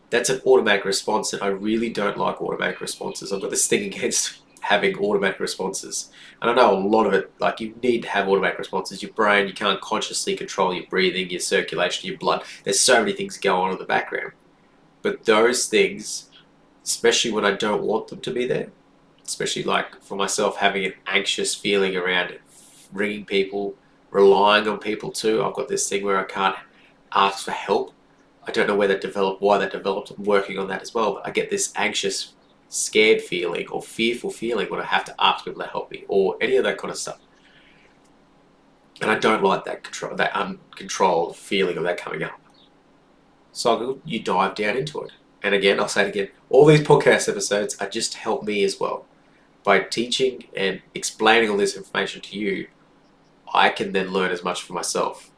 That's 0.10 0.30
an 0.30 0.42
automatic 0.46 0.86
response, 0.86 1.34
and 1.34 1.42
I 1.44 1.48
really 1.48 1.90
don't 1.90 2.18
like 2.18 2.42
automatic 2.42 2.80
responses. 2.80 3.34
I've 3.34 3.42
got 3.42 3.50
this 3.50 3.68
thing 3.68 3.84
against 3.86 4.40
having 4.62 4.98
automatic 4.98 5.40
responses, 5.40 6.10
and 6.42 6.50
I 6.50 6.54
know 6.54 6.74
a 6.74 6.80
lot 6.80 7.06
of 7.06 7.14
it. 7.14 7.32
Like 7.40 7.60
you 7.60 7.76
need 7.84 8.04
to 8.04 8.10
have 8.10 8.28
automatic 8.28 8.58
responses. 8.58 9.04
Your 9.04 9.12
brain, 9.14 9.48
you 9.48 9.54
can't 9.54 9.82
consciously 9.82 10.36
control 10.36 10.74
your 10.74 10.88
breathing, 10.88 11.30
your 11.30 11.40
circulation, 11.40 12.08
your 12.08 12.18
blood. 12.18 12.44
There's 12.64 12.80
so 12.80 13.00
many 13.00 13.14
things 13.14 13.38
going 13.38 13.68
on 13.68 13.72
in 13.74 13.78
the 13.78 13.86
background, 13.86 14.32
but 15.02 15.26
those 15.26 15.68
things, 15.68 16.30
especially 16.84 17.32
when 17.32 17.46
I 17.46 17.52
don't 17.52 17.84
want 17.84 18.08
them 18.08 18.22
to 18.22 18.32
be 18.32 18.48
there, 18.48 18.70
especially 19.28 19.64
like 19.64 20.02
for 20.02 20.16
myself 20.16 20.58
having 20.58 20.86
an 20.86 20.94
anxious 21.06 21.54
feeling 21.54 21.96
around 21.96 22.32
it 22.32 22.42
ringing 22.94 23.26
people, 23.26 23.76
relying 24.12 24.68
on 24.68 24.80
people 24.80 25.12
too. 25.12 25.44
I've 25.44 25.54
got 25.54 25.68
this 25.68 25.88
thing 25.88 26.04
where 26.04 26.18
I 26.18 26.24
can't 26.24 26.56
ask 27.12 27.44
for 27.44 27.52
help. 27.52 27.94
I 28.46 28.52
don't 28.52 28.68
know 28.68 28.76
where 28.76 28.88
that 28.88 29.02
developed, 29.02 29.42
why 29.42 29.58
that 29.58 29.72
developed. 29.72 30.12
I'm 30.12 30.24
working 30.24 30.58
on 30.58 30.68
that 30.70 30.82
as 30.82 30.94
well. 30.94 31.16
But 31.16 31.28
I 31.28 31.32
get 31.32 31.50
this 31.50 31.74
anxious, 31.76 32.34
scared 32.70 33.22
feeling 33.22 33.68
or 33.70 33.82
fearful 33.82 34.30
feeling 34.30 34.70
when 34.70 34.80
I 34.80 34.86
have 34.86 35.06
to 35.06 35.16
ask 35.20 35.44
people 35.44 35.62
to 35.62 35.70
help 35.70 35.92
me 35.92 36.06
or 36.08 36.38
any 36.40 36.56
of 36.56 36.64
that 36.64 36.78
kind 36.78 36.92
of 36.92 36.98
stuff. 36.98 37.20
And 39.02 39.12
I 39.12 39.20
don't 39.20 39.44
like 39.44 39.66
that 39.66 39.84
control, 39.84 40.16
that 40.16 40.34
uncontrolled 40.34 41.36
feeling 41.36 41.78
of 41.78 41.84
that 41.84 41.98
coming 41.98 42.24
up. 42.24 42.40
So 43.52 44.00
you 44.06 44.20
dive 44.20 44.56
down 44.56 44.78
into 44.78 45.02
it. 45.02 45.12
And 45.44 45.54
again, 45.54 45.80
I'll 45.80 45.88
say 45.88 46.04
it 46.06 46.10
again, 46.10 46.30
all 46.50 46.66
these 46.66 46.82
podcast 46.82 47.30
episodes 47.30 47.78
are 47.80 47.90
just 47.90 48.14
to 48.14 48.18
help 48.18 48.44
me 48.44 48.64
as 48.64 48.80
well. 48.80 49.06
By 49.68 49.80
teaching 49.80 50.46
and 50.56 50.82
explaining 50.96 51.50
all 51.50 51.58
this 51.58 51.76
information 51.76 52.22
to 52.22 52.38
you, 52.38 52.68
I 53.54 53.68
can 53.68 53.92
then 53.92 54.14
learn 54.14 54.32
as 54.32 54.42
much 54.42 54.62
for 54.62 54.72
myself. 54.72 55.30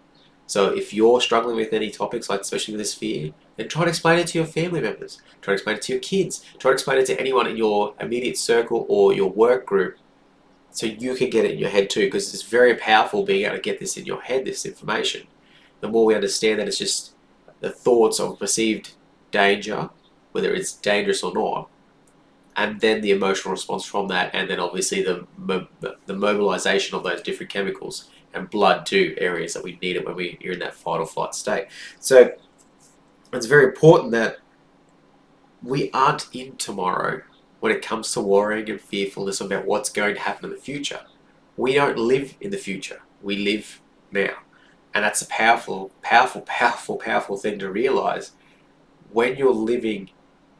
So 0.46 0.68
if 0.68 0.94
you're 0.94 1.20
struggling 1.20 1.56
with 1.56 1.74
any 1.74 1.90
topics, 1.90 2.30
like 2.30 2.42
especially 2.42 2.76
with 2.76 2.82
this 2.82 2.94
fear, 2.94 3.34
then 3.58 3.68
try 3.68 3.86
to 3.86 3.90
explain 3.90 4.20
it 4.20 4.28
to 4.28 4.38
your 4.38 4.46
family 4.46 4.82
members. 4.82 5.20
Try 5.42 5.54
to 5.54 5.56
explain 5.56 5.78
it 5.78 5.82
to 5.82 5.94
your 5.94 6.02
kids. 6.02 6.46
Try 6.60 6.70
to 6.70 6.74
explain 6.74 7.00
it 7.00 7.08
to 7.08 7.20
anyone 7.20 7.48
in 7.48 7.58
your 7.58 7.96
immediate 8.00 8.38
circle 8.38 8.86
or 8.88 9.14
your 9.14 9.32
work 9.32 9.66
group 9.66 9.98
so 10.70 10.86
you 10.86 11.16
can 11.16 11.32
get 11.32 11.46
it 11.46 11.54
in 11.54 11.58
your 11.58 11.72
head 11.72 11.90
too 11.90 12.06
because 12.06 12.32
it's 12.32 12.44
very 12.44 12.76
powerful 12.76 13.26
being 13.26 13.46
able 13.46 13.56
to 13.56 13.62
get 13.64 13.80
this 13.80 13.98
in 13.98 14.06
your 14.06 14.22
head, 14.22 14.46
this 14.46 14.64
information. 14.64 15.26
The 15.82 15.88
more 15.88 16.06
we 16.06 16.14
understand 16.14 16.60
that 16.60 16.68
it's 16.68 16.78
just 16.78 17.14
the 17.62 17.72
thoughts 17.72 18.20
of 18.20 18.38
perceived 18.38 18.92
danger, 19.32 19.90
whether 20.34 20.54
it's 20.54 20.74
dangerous 20.74 21.24
or 21.24 21.34
not, 21.34 21.72
and 22.56 22.80
then 22.82 23.02
the 23.02 23.12
emotional 23.12 23.52
response 23.52 23.86
from 23.86 24.08
that, 24.10 24.34
and 24.34 24.50
then 24.50 24.60
obviously 24.60 25.04
the 25.04 25.26
the 26.06 26.14
mobilization 26.14 26.96
of 26.96 27.04
those 27.04 27.22
different 27.22 27.52
chemicals 27.52 28.10
and 28.34 28.50
blood 28.50 28.86
to 28.88 29.16
areas 29.20 29.54
that 29.54 29.64
we 29.64 29.78
need 29.82 29.96
it 29.96 30.06
when 30.06 30.16
we 30.16 30.38
are 30.46 30.52
in 30.52 30.60
that 30.60 30.76
fight 30.76 31.00
or 31.00 31.06
flight 31.08 31.34
state. 31.34 31.68
So 32.00 32.32
it's 33.34 33.46
very 33.46 33.66
important 33.66 34.12
that 34.12 34.38
we 35.64 35.90
aren't 35.92 36.28
in 36.34 36.56
tomorrow 36.58 37.22
when 37.60 37.72
it 37.72 37.82
comes 37.82 38.12
to 38.14 38.22
worrying 38.22 38.70
and 38.70 38.80
fearfulness 38.80 39.42
about 39.42 39.66
what's 39.66 39.90
going 39.90 40.16
to 40.16 40.22
happen 40.22 40.46
in 40.46 40.52
the 40.52 40.62
future. 40.62 41.02
We 41.58 41.74
don't 41.74 41.98
live 41.98 42.36
in 42.40 42.52
the 42.52 42.58
future. 42.58 43.02
We 43.22 43.38
live 43.38 43.82
now. 44.12 44.38
And 44.94 45.04
that's 45.04 45.22
a 45.22 45.28
powerful, 45.28 45.92
powerful, 46.02 46.42
powerful, 46.42 46.98
powerful 46.98 47.38
thing 47.38 47.60
to 47.60 47.70
realize. 47.70 48.32
When 49.12 49.36
you're 49.36 49.54
living 49.54 50.12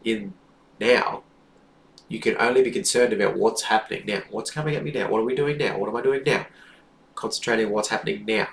in 0.04 0.34
now, 0.80 1.24
you 2.10 2.20
can 2.20 2.36
only 2.40 2.64
be 2.64 2.72
concerned 2.72 3.14
about 3.14 3.38
what's 3.38 3.64
happening 3.64 4.04
now. 4.06 4.24
What's 4.32 4.52
coming 4.52 4.76
at 4.76 4.84
me 4.84 4.92
now? 4.92 5.10
What 5.10 5.20
are 5.20 5.26
we 5.26 5.36
doing 5.36 5.58
now? 5.58 5.78
What 5.78 5.88
am 5.88 5.96
I 5.96 6.02
doing 6.02 6.24
now? 6.26 6.48
Concentrating 7.14 7.68
on 7.68 7.72
what's 7.72 7.90
happening 7.90 8.26
now. 8.26 8.48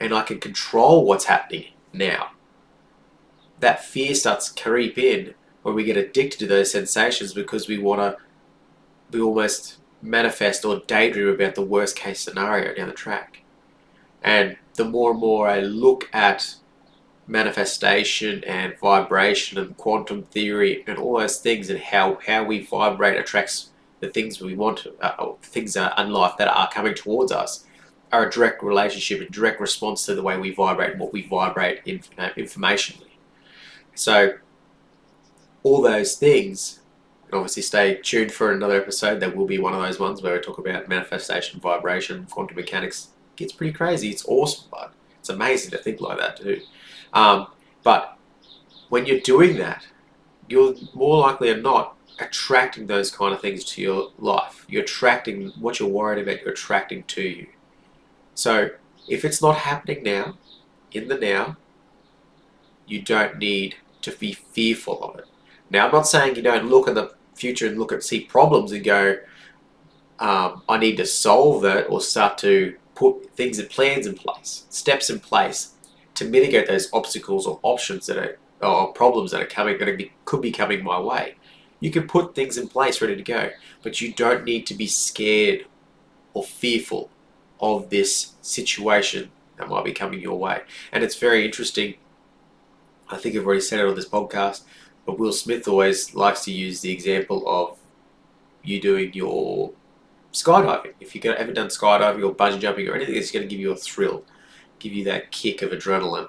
And 0.00 0.14
I 0.14 0.22
can 0.22 0.40
control 0.40 1.04
what's 1.04 1.26
happening 1.26 1.66
now. 1.92 2.30
That 3.60 3.84
fear 3.84 4.14
starts 4.14 4.50
to 4.50 4.62
creep 4.62 4.96
in 4.96 5.34
when 5.62 5.74
we 5.74 5.84
get 5.84 5.98
addicted 5.98 6.38
to 6.38 6.46
those 6.46 6.72
sensations 6.72 7.34
because 7.34 7.68
we 7.68 7.78
want 7.78 8.00
to, 8.00 8.16
we 9.10 9.20
almost 9.20 9.76
manifest 10.00 10.64
or 10.64 10.80
daydream 10.86 11.28
about 11.28 11.56
the 11.56 11.62
worst 11.62 11.94
case 11.94 12.20
scenario 12.20 12.74
down 12.74 12.88
the 12.88 12.94
track. 12.94 13.42
And 14.22 14.56
the 14.74 14.84
more 14.84 15.10
and 15.10 15.20
more 15.20 15.46
I 15.46 15.60
look 15.60 16.08
at 16.12 16.54
manifestation 17.28 18.42
and 18.44 18.76
vibration 18.78 19.58
and 19.58 19.76
quantum 19.76 20.22
theory 20.22 20.82
and 20.86 20.98
all 20.98 21.18
those 21.18 21.38
things 21.38 21.68
and 21.70 21.78
how, 21.78 22.18
how 22.26 22.42
we 22.42 22.64
vibrate 22.64 23.18
attracts 23.18 23.70
the 24.00 24.08
things 24.08 24.40
we 24.40 24.54
want, 24.54 24.86
uh, 25.00 25.32
things 25.42 25.76
in 25.76 26.10
life 26.10 26.36
that 26.38 26.48
are 26.48 26.70
coming 26.70 26.94
towards 26.94 27.30
us 27.30 27.64
are 28.10 28.26
a 28.26 28.30
direct 28.30 28.62
relationship, 28.62 29.20
a 29.20 29.30
direct 29.30 29.60
response 29.60 30.06
to 30.06 30.14
the 30.14 30.22
way 30.22 30.38
we 30.38 30.54
vibrate 30.54 30.92
and 30.92 31.00
what 31.00 31.12
we 31.12 31.26
vibrate 31.26 31.80
in, 31.84 32.00
uh, 32.16 32.30
informationally. 32.30 33.10
So 33.94 34.34
all 35.62 35.82
those 35.82 36.16
things, 36.16 36.80
and 37.26 37.34
obviously 37.34 37.62
stay 37.62 37.96
tuned 37.96 38.32
for 38.32 38.52
another 38.52 38.80
episode. 38.80 39.20
There 39.20 39.30
will 39.30 39.46
be 39.46 39.58
one 39.58 39.74
of 39.74 39.82
those 39.82 39.98
ones 40.00 40.22
where 40.22 40.34
we 40.34 40.40
talk 40.40 40.58
about 40.58 40.88
manifestation, 40.88 41.60
vibration, 41.60 42.26
quantum 42.30 42.56
mechanics. 42.56 43.08
It 43.34 43.36
gets 43.36 43.52
pretty 43.52 43.72
crazy. 43.72 44.08
It's 44.08 44.24
awesome, 44.26 44.68
but 44.70 44.94
it's 45.20 45.28
amazing 45.28 45.70
to 45.72 45.78
think 45.78 46.00
like 46.00 46.18
that 46.18 46.36
too. 46.36 46.60
Um, 47.12 47.48
but 47.82 48.18
when 48.88 49.06
you're 49.06 49.20
doing 49.20 49.56
that, 49.58 49.86
you're 50.48 50.74
more 50.94 51.18
likely 51.18 51.52
than 51.52 51.62
not 51.62 51.96
attracting 52.18 52.86
those 52.86 53.10
kind 53.10 53.32
of 53.32 53.40
things 53.40 53.64
to 53.64 53.82
your 53.82 54.10
life. 54.18 54.64
You're 54.68 54.82
attracting 54.82 55.52
what 55.58 55.78
you're 55.78 55.88
worried 55.88 56.22
about, 56.22 56.40
you're 56.40 56.52
attracting 56.52 57.04
to 57.04 57.22
you. 57.22 57.46
So 58.34 58.70
if 59.08 59.24
it's 59.24 59.42
not 59.42 59.56
happening 59.56 60.02
now, 60.02 60.36
in 60.92 61.08
the 61.08 61.16
now, 61.16 61.56
you 62.86 63.02
don't 63.02 63.38
need 63.38 63.76
to 64.02 64.12
be 64.12 64.32
fearful 64.32 65.02
of 65.02 65.18
it. 65.18 65.26
Now, 65.70 65.86
I'm 65.86 65.92
not 65.92 66.06
saying 66.06 66.36
you 66.36 66.42
don't 66.42 66.68
look 66.68 66.88
at 66.88 66.94
the 66.94 67.12
future 67.34 67.66
and 67.66 67.78
look 67.78 67.92
at 67.92 68.02
see 68.02 68.20
problems 68.20 68.72
and 68.72 68.82
go, 68.82 69.18
um, 70.18 70.62
I 70.68 70.78
need 70.78 70.96
to 70.96 71.06
solve 71.06 71.64
it 71.64 71.86
or 71.88 72.00
start 72.00 72.38
to 72.38 72.76
put 72.98 73.30
things 73.36 73.60
and 73.60 73.70
plans 73.70 74.08
in 74.08 74.14
place, 74.14 74.64
steps 74.70 75.08
in 75.08 75.20
place 75.20 75.74
to 76.14 76.24
mitigate 76.24 76.66
those 76.66 76.92
obstacles 76.92 77.46
or 77.46 77.60
options 77.62 78.06
that 78.06 78.18
are 78.18 78.38
or 78.60 78.92
problems 78.92 79.30
that 79.30 79.40
are 79.40 79.46
coming 79.46 79.78
that 79.78 79.96
be, 79.96 80.10
could 80.24 80.42
be 80.42 80.50
coming 80.50 80.82
my 80.82 80.98
way. 80.98 81.36
You 81.78 81.92
can 81.92 82.08
put 82.08 82.34
things 82.34 82.58
in 82.58 82.66
place 82.66 83.00
ready 83.00 83.14
to 83.14 83.22
go, 83.22 83.50
but 83.84 84.00
you 84.00 84.12
don't 84.12 84.44
need 84.44 84.66
to 84.66 84.74
be 84.74 84.88
scared 84.88 85.66
or 86.34 86.42
fearful 86.42 87.08
of 87.60 87.88
this 87.90 88.32
situation 88.42 89.30
that 89.58 89.68
might 89.68 89.84
be 89.84 89.92
coming 89.92 90.20
your 90.20 90.36
way. 90.36 90.62
And 90.90 91.04
it's 91.04 91.14
very 91.14 91.44
interesting. 91.44 91.94
I 93.08 93.16
think 93.16 93.36
I've 93.36 93.46
already 93.46 93.60
said 93.60 93.78
it 93.78 93.86
on 93.86 93.94
this 93.94 94.08
podcast, 94.08 94.62
but 95.06 95.20
Will 95.20 95.32
Smith 95.32 95.68
always 95.68 96.16
likes 96.16 96.44
to 96.46 96.52
use 96.52 96.80
the 96.80 96.90
example 96.90 97.44
of 97.46 97.78
you 98.64 98.80
doing 98.80 99.12
your 99.14 99.72
skydiving. 100.32 100.94
If 101.00 101.14
you've 101.14 101.24
ever 101.24 101.52
done 101.52 101.68
skydiving 101.68 102.24
or 102.24 102.34
bungee 102.34 102.60
jumping 102.60 102.88
or 102.88 102.94
anything, 102.94 103.16
it's 103.16 103.30
going 103.30 103.46
to 103.46 103.48
give 103.48 103.60
you 103.60 103.72
a 103.72 103.76
thrill 103.76 104.24
give 104.78 104.92
you 104.92 105.04
that 105.04 105.30
kick 105.30 105.62
of 105.62 105.70
adrenaline, 105.70 106.28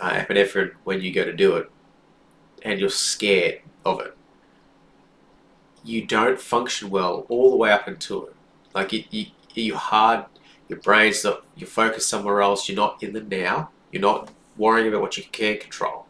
uh, 0.00 0.10
epinephrine 0.10 0.72
when 0.84 1.00
you 1.00 1.12
go 1.12 1.24
to 1.24 1.32
do 1.32 1.56
it, 1.56 1.70
and 2.62 2.80
you're 2.80 2.88
scared 2.88 3.60
of 3.84 4.00
it. 4.00 4.16
You 5.84 6.04
don't 6.04 6.40
function 6.40 6.90
well 6.90 7.26
all 7.28 7.50
the 7.50 7.56
way 7.56 7.70
up 7.70 7.86
until 7.86 8.26
it. 8.26 8.34
Like 8.74 8.92
it, 8.92 9.06
you, 9.10 9.26
you 9.54 9.76
hard, 9.76 10.26
your 10.68 10.80
brain's 10.80 11.24
not, 11.24 11.44
you're 11.54 11.68
focused 11.68 12.08
somewhere 12.08 12.42
else. 12.42 12.68
You're 12.68 12.76
not 12.76 13.02
in 13.02 13.12
the 13.12 13.20
now. 13.20 13.70
You're 13.92 14.02
not 14.02 14.30
worrying 14.56 14.88
about 14.88 15.00
what 15.00 15.16
you 15.16 15.24
can 15.30 15.58
control, 15.58 16.06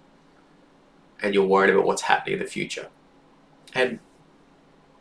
and 1.23 1.35
you're 1.35 1.47
worried 1.47 1.71
about 1.71 1.87
what's 1.87 2.03
happening 2.03 2.35
in 2.35 2.41
the 2.41 2.51
future. 2.51 2.89
And 3.75 3.99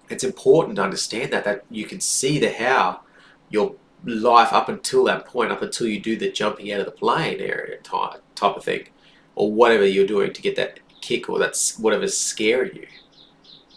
it's 0.09 0.23
important 0.23 0.75
to 0.77 0.83
understand 0.83 1.31
that 1.33 1.43
that 1.45 1.65
you 1.69 1.85
can 1.85 1.99
see 1.99 2.39
the 2.39 2.51
how 2.51 3.01
your 3.49 3.75
life 4.03 4.53
up 4.53 4.69
until 4.69 5.03
that 5.05 5.25
point, 5.25 5.51
up 5.51 5.61
until 5.61 5.87
you 5.87 5.99
do 5.99 6.15
the 6.15 6.31
jumping 6.31 6.71
out 6.71 6.79
of 6.79 6.85
the 6.85 6.91
plane 6.91 7.39
area 7.39 7.77
type, 7.79 8.21
type 8.35 8.55
of 8.55 8.63
thing, 8.63 8.87
or 9.35 9.51
whatever 9.51 9.85
you're 9.85 10.05
doing 10.05 10.33
to 10.33 10.41
get 10.41 10.55
that 10.55 10.79
kick 11.01 11.29
or 11.29 11.39
that's 11.39 11.77
whatever's 11.79 12.17
scaring 12.17 12.75
you. 12.75 12.87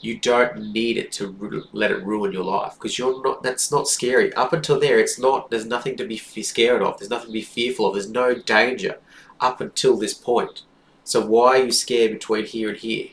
You 0.01 0.19
don't 0.19 0.73
need 0.73 0.97
it 0.97 1.11
to 1.13 1.67
let 1.73 1.91
it 1.91 2.05
ruin 2.05 2.33
your 2.33 2.45
life 2.45 2.75
because 2.75 2.99
you're 2.99 3.21
not. 3.23 3.43
That's 3.43 3.73
not 3.73 3.89
scary. 3.89 4.33
Up 4.35 4.53
until 4.53 4.79
there, 4.79 5.01
it's 5.01 5.19
not. 5.19 5.51
There's 5.51 5.67
nothing 5.67 5.97
to 5.97 6.07
be 6.07 6.17
scared 6.17 6.83
of. 6.83 6.99
There's 6.99 7.11
nothing 7.11 7.29
to 7.29 7.33
be 7.33 7.43
fearful 7.43 7.87
of. 7.87 7.95
There's 7.95 8.09
no 8.09 8.35
danger 8.35 8.99
up 9.41 9.61
until 9.61 9.97
this 9.97 10.15
point. 10.15 10.63
So 11.03 11.27
why 11.27 11.59
are 11.59 11.65
you 11.65 11.73
scared 11.73 12.13
between 12.13 12.47
here 12.47 12.69
and 12.69 12.79
here? 12.79 13.09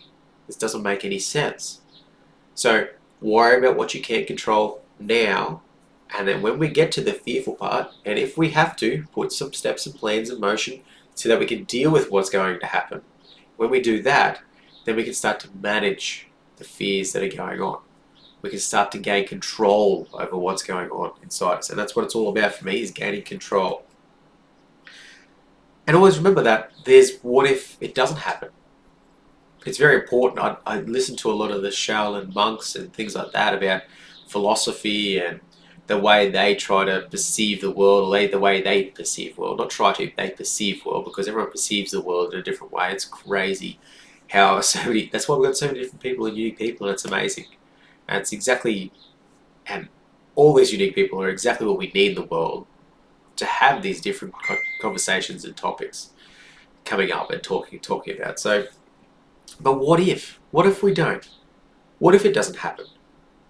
This 0.46 0.58
doesn't 0.58 0.84
make 0.84 1.04
any 1.04 1.18
sense. 1.18 1.82
So 2.54 2.88
worry 3.22 3.58
about 3.58 3.78
what 3.78 3.94
you 3.94 4.02
can't 4.02 4.28
control 4.28 4.82
now 5.00 5.62
and 6.18 6.28
then 6.28 6.42
when 6.42 6.60
we 6.60 6.70
get 6.70 6.92
to 6.94 7.02
the 7.02 7.14
fearful 7.14 7.56
part, 7.56 7.92
and 8.06 8.20
if 8.20 8.38
we 8.38 8.52
have 8.52 8.76
to, 8.78 9.06
put 9.12 9.32
some 9.32 9.54
steps 9.54 9.86
and 9.86 9.96
plans 9.96 10.30
in 10.30 10.40
motion 10.40 10.82
so 11.14 11.30
that 11.30 11.40
we 11.40 11.46
can 11.46 11.64
deal 11.64 11.92
with 11.92 12.12
what's 12.12 12.30
going 12.30 12.60
to 12.60 12.66
happen. 12.66 13.02
When 13.58 13.70
we 13.70 13.82
do 13.82 14.02
that, 14.04 14.42
then 14.86 14.96
we 14.96 15.04
can 15.04 15.14
start 15.14 15.40
to 15.42 15.50
manage 15.62 16.28
the 16.58 16.64
fears 16.64 17.14
that 17.14 17.24
are 17.24 17.36
going 17.36 17.62
on. 17.62 17.80
We 18.42 18.50
can 18.50 18.60
start 18.60 18.92
to 18.92 19.00
gain 19.00 19.28
control 19.28 20.08
over 20.14 20.38
what's 20.38 20.62
going 20.62 20.90
on 20.90 21.14
inside 21.24 21.58
us. 21.58 21.70
And 21.70 21.80
that's 21.80 21.96
what 21.96 22.06
it's 22.06 22.16
all 22.16 22.30
about 22.30 22.54
for 22.54 22.66
me, 22.66 22.82
is 22.82 22.92
gaining 22.92 23.24
control. 23.24 23.86
And 25.88 25.98
always 25.98 26.18
remember 26.18 26.44
that 26.44 26.72
there's 26.86 27.18
what 27.22 27.48
if 27.48 27.78
it 27.82 27.96
doesn't 27.96 28.18
happen. 28.18 28.50
It's 29.66 29.78
very 29.78 29.96
important. 30.02 30.40
I, 30.40 30.58
I 30.66 30.80
listen 30.82 31.16
to 31.18 31.32
a 31.32 31.34
lot 31.34 31.52
of 31.52 31.62
the 31.62 31.70
Shaolin 31.70 32.34
monks 32.34 32.76
and 32.76 32.94
things 32.94 33.16
like 33.16 33.32
that 33.32 33.54
about 33.54 33.84
philosophy 34.28 35.20
and 35.20 35.40
the 35.88 36.00
way 36.00 36.30
they 36.30 36.56
try 36.56 36.86
to 36.86 37.08
perceive 37.10 37.62
the 37.62 37.72
world, 37.72 38.16
or 38.16 38.28
the 38.28 38.40
way 38.40 38.62
they 38.62 38.86
perceive 38.86 39.38
world. 39.38 39.60
Not 39.60 39.70
try 39.70 39.94
to, 39.94 40.12
they 40.18 40.30
perceive 40.32 40.86
world 40.86 41.06
because 41.06 41.28
everyone 41.28 41.52
perceives 41.52 41.92
the 41.92 42.02
world 42.02 42.34
in 42.34 42.40
a 42.40 42.44
different 42.44 42.74
way. 42.74 42.92
It's 42.92 43.06
crazy 43.06 43.80
how 44.30 44.60
so 44.62 44.84
many, 44.86 45.10
that's 45.12 45.28
why 45.28 45.36
we've 45.36 45.48
got 45.48 45.58
so 45.58 45.68
many 45.68 45.80
different 45.82 46.02
people 46.02 46.26
and 46.26 46.38
unique 46.38 46.58
people 46.58 46.88
and 46.88 46.94
it's 46.94 47.06
amazing. 47.06 47.46
And 48.08 48.20
it's 48.22 48.34
exactly, 48.34 48.92
and 49.68 49.88
all 50.36 50.54
these 50.54 50.72
unique 50.74 50.96
people 50.96 51.22
are 51.22 51.30
exactly 51.30 51.68
what 51.68 51.78
we 51.78 51.92
need 51.94 52.10
in 52.12 52.16
the 52.16 52.24
world 52.24 52.68
to 53.38 53.46
have 53.46 53.82
these 53.84 54.02
different 54.02 54.34
conversations 54.82 55.46
and 55.46 55.58
topics 55.58 56.12
coming 56.86 57.12
up 57.12 57.32
and 57.32 57.44
talking 57.44 57.80
talking 57.80 58.18
about. 58.18 58.40
So, 58.40 58.66
but 59.60 59.80
what 59.80 60.00
if? 60.00 60.40
What 60.52 60.66
if 60.66 60.84
we 60.84 60.94
don't? 60.94 61.28
What 62.00 62.16
if 62.16 62.26
it 62.26 62.34
doesn't 62.34 62.58
happen? 62.58 62.86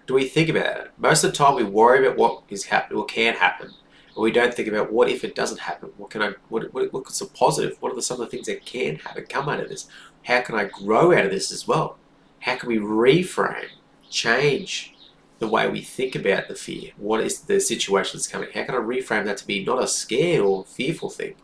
do 0.07 0.13
we 0.13 0.27
think 0.27 0.49
about 0.49 0.77
it? 0.77 0.91
Most 0.97 1.23
of 1.23 1.31
the 1.31 1.37
time, 1.37 1.55
we 1.55 1.63
worry 1.63 2.05
about 2.05 2.17
what 2.17 2.43
is 2.49 2.65
happening 2.65 2.99
or 2.99 3.05
can 3.05 3.33
happen, 3.33 3.71
but 4.13 4.21
we 4.21 4.31
don't 4.31 4.53
think 4.53 4.67
about 4.67 4.91
what 4.91 5.09
if 5.09 5.23
it 5.23 5.35
doesn't 5.35 5.59
happen. 5.59 5.89
What 5.97 6.09
can 6.09 6.21
I? 6.21 6.33
What, 6.49 6.73
what 6.73 6.93
what's 6.93 7.19
the 7.19 7.25
positive? 7.25 7.77
What 7.79 7.91
are 7.91 7.95
the, 7.95 8.01
some 8.01 8.21
of 8.21 8.29
the 8.29 8.31
things 8.31 8.47
that 8.47 8.65
can 8.65 8.97
happen, 8.97 9.25
come 9.27 9.49
out 9.49 9.59
of 9.59 9.69
this? 9.69 9.87
How 10.23 10.41
can 10.41 10.55
I 10.55 10.65
grow 10.65 11.11
out 11.11 11.25
of 11.25 11.31
this 11.31 11.51
as 11.51 11.67
well? 11.67 11.97
How 12.39 12.55
can 12.55 12.69
we 12.69 12.77
reframe, 12.77 13.69
change 14.09 14.93
the 15.39 15.47
way 15.47 15.67
we 15.67 15.81
think 15.81 16.15
about 16.15 16.47
the 16.47 16.55
fear? 16.55 16.91
What 16.97 17.21
is 17.21 17.41
the 17.41 17.59
situation 17.59 18.17
that's 18.17 18.27
coming? 18.27 18.49
How 18.53 18.63
can 18.63 18.75
I 18.75 18.79
reframe 18.79 19.25
that 19.25 19.37
to 19.37 19.47
be 19.47 19.65
not 19.65 19.83
a 19.83 19.87
scared 19.87 20.41
or 20.41 20.65
fearful 20.65 21.09
thing, 21.09 21.35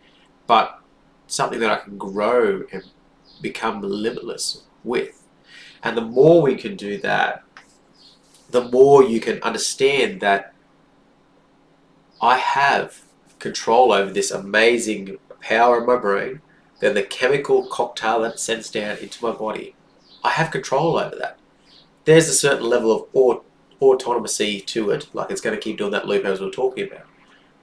but 0.48 0.80
something 1.28 1.60
that 1.60 1.72
I 1.72 1.84
can 1.84 1.98
grow 1.98 2.64
and 2.72 2.84
become 3.42 3.82
limitless 3.82 4.64
with? 4.84 5.24
And 5.84 5.98
the 5.98 6.02
more 6.02 6.42
we 6.42 6.56
can 6.56 6.76
do 6.76 6.98
that, 7.00 7.44
the 8.50 8.70
more 8.70 9.04
you 9.04 9.20
can 9.20 9.42
understand 9.42 10.22
that 10.22 10.54
I 12.22 12.38
have 12.38 13.02
control 13.40 13.92
over 13.92 14.12
this 14.12 14.30
amazing 14.30 15.18
power 15.42 15.80
in 15.80 15.88
my 15.88 15.98
brain, 15.98 16.42
then 16.80 16.94
the 16.94 17.04
chemical 17.04 17.68
cocktail 17.68 18.22
that 18.22 18.40
sends 18.40 18.70
down 18.70 18.98
into 18.98 19.24
my 19.26 19.32
body. 19.32 19.76
I 20.24 20.32
have 20.32 20.52
control 20.52 20.98
over 20.98 21.16
that. 21.16 21.40
There's 22.06 22.30
a 22.30 22.34
certain 22.34 22.68
level 22.68 22.92
of 22.92 23.08
aut- 23.14 23.46
autonomy 23.80 24.62
to 24.62 24.92
it, 24.92 25.08
like 25.14 25.32
it's 25.32 25.42
going 25.42 25.56
to 25.56 25.62
keep 25.62 25.78
doing 25.78 25.92
that 25.92 26.08
loop 26.08 26.26
as 26.26 26.40
we 26.40 26.48
are 26.48 26.52
talking 26.52 26.88
about. 26.88 27.06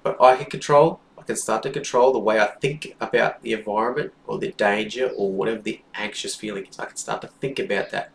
But 0.03 0.21
I 0.21 0.37
can 0.37 0.47
control, 0.47 1.01
can 1.29 1.37
start 1.37 1.63
to 1.63 1.71
control 1.71 2.13
the 2.13 2.19
way 2.19 2.41
I 2.41 2.47
think 2.47 2.97
about 3.01 3.43
the 3.43 3.53
environment 3.53 4.13
or 4.27 4.39
the 4.39 4.53
danger 4.53 5.11
or 5.17 5.33
whatever 5.33 5.61
the 5.61 5.81
anxious 5.95 6.35
feeling 6.35 6.67
is. 6.67 6.79
I 6.79 6.87
can 6.87 6.97
start 6.97 7.23
to 7.23 7.29
think 7.29 7.59
about 7.59 7.91
that 7.91 8.13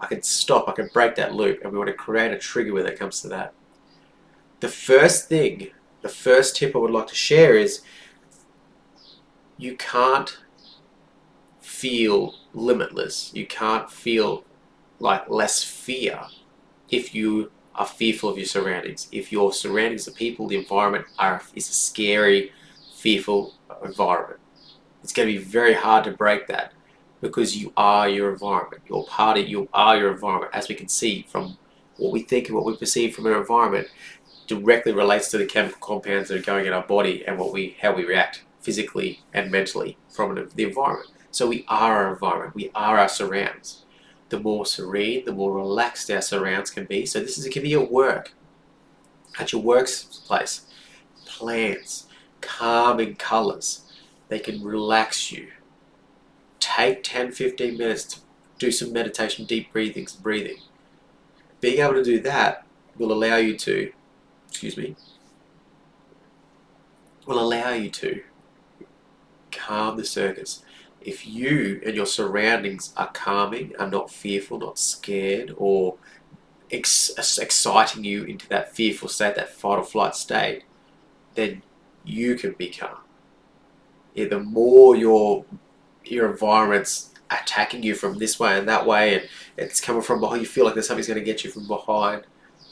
I 0.00 0.06
can 0.06 0.22
stop, 0.22 0.68
I 0.68 0.72
can 0.72 0.90
break 0.92 1.16
that 1.16 1.34
loop, 1.34 1.60
and 1.62 1.72
we 1.72 1.78
want 1.78 1.88
to 1.88 1.94
create 1.94 2.32
a 2.32 2.38
trigger 2.38 2.74
when 2.74 2.86
it 2.86 2.98
comes 2.98 3.20
to 3.22 3.28
that. 3.28 3.52
the 4.60 4.68
first 4.68 5.28
thing, 5.28 5.70
the 6.02 6.08
first 6.08 6.56
tip 6.56 6.74
I 6.74 6.78
would 6.78 6.90
like 6.90 7.06
to 7.08 7.14
share 7.14 7.56
is 7.56 7.82
you 9.56 9.76
can't 9.76 10.38
feel 11.60 12.34
limitless. 12.54 13.32
You 13.34 13.46
can't 13.46 13.90
feel 13.90 14.44
like 14.98 15.28
less 15.28 15.62
fear 15.62 16.22
if 16.90 17.14
you 17.14 17.52
are 17.78 17.86
fearful 17.86 18.28
of 18.28 18.36
your 18.36 18.46
surroundings. 18.46 19.08
If 19.12 19.32
your 19.32 19.52
surroundings, 19.52 20.04
the 20.04 20.10
people, 20.10 20.48
the 20.48 20.58
environment 20.58 21.06
are 21.18 21.40
is 21.54 21.70
a 21.70 21.72
scary, 21.72 22.52
fearful 22.96 23.54
environment. 23.84 24.40
It's 25.02 25.12
going 25.12 25.28
to 25.28 25.38
be 25.38 25.42
very 25.42 25.74
hard 25.74 26.04
to 26.04 26.10
break 26.10 26.48
that 26.48 26.72
because 27.20 27.56
you 27.56 27.72
are 27.76 28.08
your 28.08 28.32
environment. 28.32 28.82
You're 28.88 29.04
part 29.04 29.38
of 29.38 29.48
you 29.48 29.68
are 29.72 29.96
your 29.96 30.12
environment, 30.12 30.52
as 30.54 30.68
we 30.68 30.74
can 30.74 30.88
see 30.88 31.24
from 31.28 31.56
what 31.96 32.12
we 32.12 32.22
think 32.22 32.48
and 32.48 32.56
what 32.56 32.66
we 32.66 32.76
perceive 32.76 33.14
from 33.14 33.26
our 33.26 33.40
environment 33.40 33.86
directly 34.48 34.92
relates 34.92 35.30
to 35.30 35.38
the 35.38 35.46
chemical 35.46 35.78
compounds 35.80 36.28
that 36.28 36.38
are 36.38 36.42
going 36.42 36.66
in 36.66 36.72
our 36.72 36.86
body 36.86 37.24
and 37.26 37.38
what 37.38 37.52
we 37.52 37.76
how 37.80 37.94
we 37.94 38.04
react 38.04 38.42
physically 38.60 39.20
and 39.32 39.52
mentally 39.52 39.96
from 40.08 40.34
the 40.54 40.64
environment. 40.64 41.10
So 41.30 41.46
we 41.46 41.64
are 41.68 42.06
our 42.06 42.12
environment. 42.12 42.54
We 42.54 42.70
are 42.74 42.98
our 42.98 43.08
surrounds 43.08 43.84
the 44.28 44.40
more 44.40 44.66
serene, 44.66 45.24
the 45.24 45.32
more 45.32 45.52
relaxed 45.52 46.10
our 46.10 46.20
surrounds 46.20 46.70
can 46.70 46.84
be. 46.84 47.06
So 47.06 47.20
this 47.20 47.38
is 47.38 47.46
it 47.46 47.52
can 47.52 47.62
be 47.62 47.74
at 47.74 47.90
work, 47.90 48.32
at 49.38 49.52
your 49.52 49.62
workplace, 49.62 50.66
plants, 51.26 52.06
calming 52.40 53.16
colors. 53.16 53.82
They 54.28 54.38
can 54.38 54.62
relax 54.62 55.32
you. 55.32 55.48
Take 56.60 57.02
10, 57.02 57.32
15 57.32 57.78
minutes 57.78 58.04
to 58.04 58.20
do 58.58 58.70
some 58.70 58.92
meditation, 58.92 59.46
deep 59.46 59.72
breathing, 59.72 60.06
breathing. 60.22 60.58
Being 61.60 61.80
able 61.80 61.94
to 61.94 62.04
do 62.04 62.20
that 62.20 62.66
will 62.98 63.12
allow 63.12 63.36
you 63.36 63.56
to, 63.58 63.92
excuse 64.48 64.76
me, 64.76 64.96
will 67.26 67.40
allow 67.40 67.70
you 67.70 67.90
to 67.90 68.22
calm 69.50 69.96
the 69.96 70.04
circuits 70.04 70.62
if 71.08 71.26
you 71.26 71.80
and 71.86 71.94
your 71.96 72.06
surroundings 72.06 72.92
are 72.96 73.10
calming, 73.12 73.74
are 73.78 73.90
not 73.90 74.10
fearful, 74.10 74.58
not 74.58 74.78
scared, 74.78 75.54
or 75.56 75.96
ex- 76.70 77.38
exciting 77.38 78.04
you 78.04 78.24
into 78.24 78.46
that 78.48 78.74
fearful 78.74 79.08
state, 79.08 79.34
that 79.36 79.48
fight 79.48 79.78
or 79.78 79.84
flight 79.84 80.14
state, 80.14 80.64
then 81.34 81.62
you 82.04 82.36
can 82.36 82.52
be 82.52 82.68
calm. 82.68 82.98
Yeah, 84.14 84.26
the 84.28 84.40
more 84.40 84.96
your 84.96 85.46
your 86.04 86.30
environment's 86.30 87.14
attacking 87.30 87.82
you 87.82 87.94
from 87.94 88.18
this 88.18 88.38
way 88.38 88.58
and 88.58 88.68
that 88.68 88.86
way, 88.86 89.14
and 89.14 89.28
it's 89.56 89.80
coming 89.80 90.02
from 90.02 90.20
behind, 90.20 90.40
you 90.40 90.46
feel 90.46 90.64
like 90.64 90.74
there's 90.74 90.88
something's 90.88 91.08
going 91.08 91.18
to 91.18 91.24
get 91.24 91.44
you 91.44 91.50
from 91.50 91.66
behind, 91.66 92.24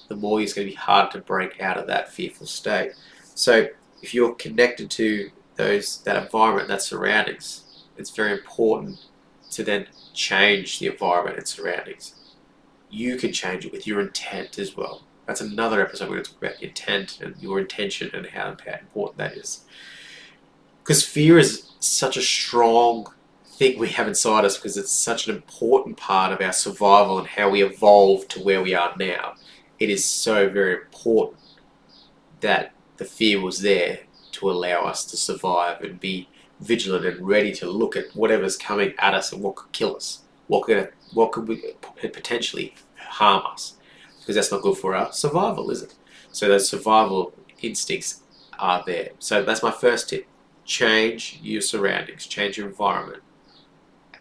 the 0.08 0.16
more 0.16 0.40
it's 0.40 0.52
going 0.52 0.66
to 0.66 0.72
be 0.72 0.76
hard 0.76 1.10
to 1.10 1.18
break 1.18 1.60
out 1.60 1.76
of 1.76 1.86
that 1.86 2.12
fearful 2.12 2.46
state. 2.46 2.92
So 3.34 3.68
if 4.02 4.14
you're 4.14 4.34
connected 4.34 4.90
to 4.90 5.30
those 5.56 6.02
that 6.02 6.22
environment, 6.22 6.68
that 6.68 6.82
surroundings, 6.82 7.65
it's 7.96 8.10
very 8.10 8.32
important 8.32 9.06
to 9.50 9.62
then 9.62 9.86
change 10.12 10.78
the 10.78 10.86
environment 10.86 11.38
and 11.38 11.48
surroundings. 11.48 12.14
You 12.90 13.16
can 13.16 13.32
change 13.32 13.64
it 13.64 13.72
with 13.72 13.86
your 13.86 14.00
intent 14.00 14.58
as 14.58 14.76
well. 14.76 15.02
That's 15.26 15.40
another 15.40 15.82
episode 15.82 16.08
we're 16.08 16.16
going 16.16 16.24
to 16.24 16.30
talk 16.30 16.42
about 16.42 16.62
intent 16.62 17.20
and 17.20 17.36
your 17.40 17.58
intention 17.58 18.10
and 18.14 18.26
how 18.26 18.48
important 18.48 19.18
that 19.18 19.36
is. 19.36 19.64
Because 20.82 21.04
fear 21.04 21.38
is 21.38 21.72
such 21.80 22.16
a 22.16 22.22
strong 22.22 23.12
thing 23.44 23.78
we 23.78 23.88
have 23.88 24.06
inside 24.06 24.44
us 24.44 24.56
because 24.56 24.76
it's 24.76 24.92
such 24.92 25.26
an 25.26 25.34
important 25.34 25.96
part 25.96 26.30
of 26.32 26.40
our 26.40 26.52
survival 26.52 27.18
and 27.18 27.26
how 27.26 27.48
we 27.48 27.62
evolved 27.62 28.30
to 28.30 28.40
where 28.40 28.62
we 28.62 28.74
are 28.74 28.94
now. 28.98 29.34
It 29.78 29.90
is 29.90 30.04
so 30.04 30.48
very 30.48 30.74
important 30.74 31.40
that 32.40 32.72
the 32.98 33.04
fear 33.04 33.40
was 33.40 33.60
there 33.60 34.00
to 34.32 34.50
allow 34.50 34.82
us 34.82 35.04
to 35.06 35.16
survive 35.16 35.80
and 35.80 35.98
be 35.98 36.28
vigilant 36.60 37.04
and 37.04 37.26
ready 37.26 37.52
to 37.52 37.70
look 37.70 37.96
at 37.96 38.14
whatever's 38.14 38.56
coming 38.56 38.94
at 38.98 39.14
us 39.14 39.32
and 39.32 39.42
what 39.42 39.56
could 39.56 39.72
kill 39.72 39.96
us, 39.96 40.22
what 40.46 40.64
could 40.64 40.92
what 41.12 41.32
could 41.32 41.48
we 41.48 41.62
potentially 42.00 42.74
harm 42.98 43.42
us, 43.46 43.76
because 44.20 44.34
that's 44.34 44.50
not 44.50 44.62
good 44.62 44.76
for 44.76 44.94
our 44.94 45.12
survival, 45.12 45.70
is 45.70 45.82
it? 45.82 45.94
So 46.32 46.48
those 46.48 46.68
survival 46.68 47.34
instincts 47.62 48.22
are 48.58 48.82
there. 48.86 49.10
So 49.18 49.42
that's 49.42 49.62
my 49.62 49.70
first 49.70 50.08
tip: 50.08 50.26
change 50.64 51.38
your 51.42 51.60
surroundings, 51.60 52.26
change 52.26 52.56
your 52.56 52.68
environment. 52.68 53.22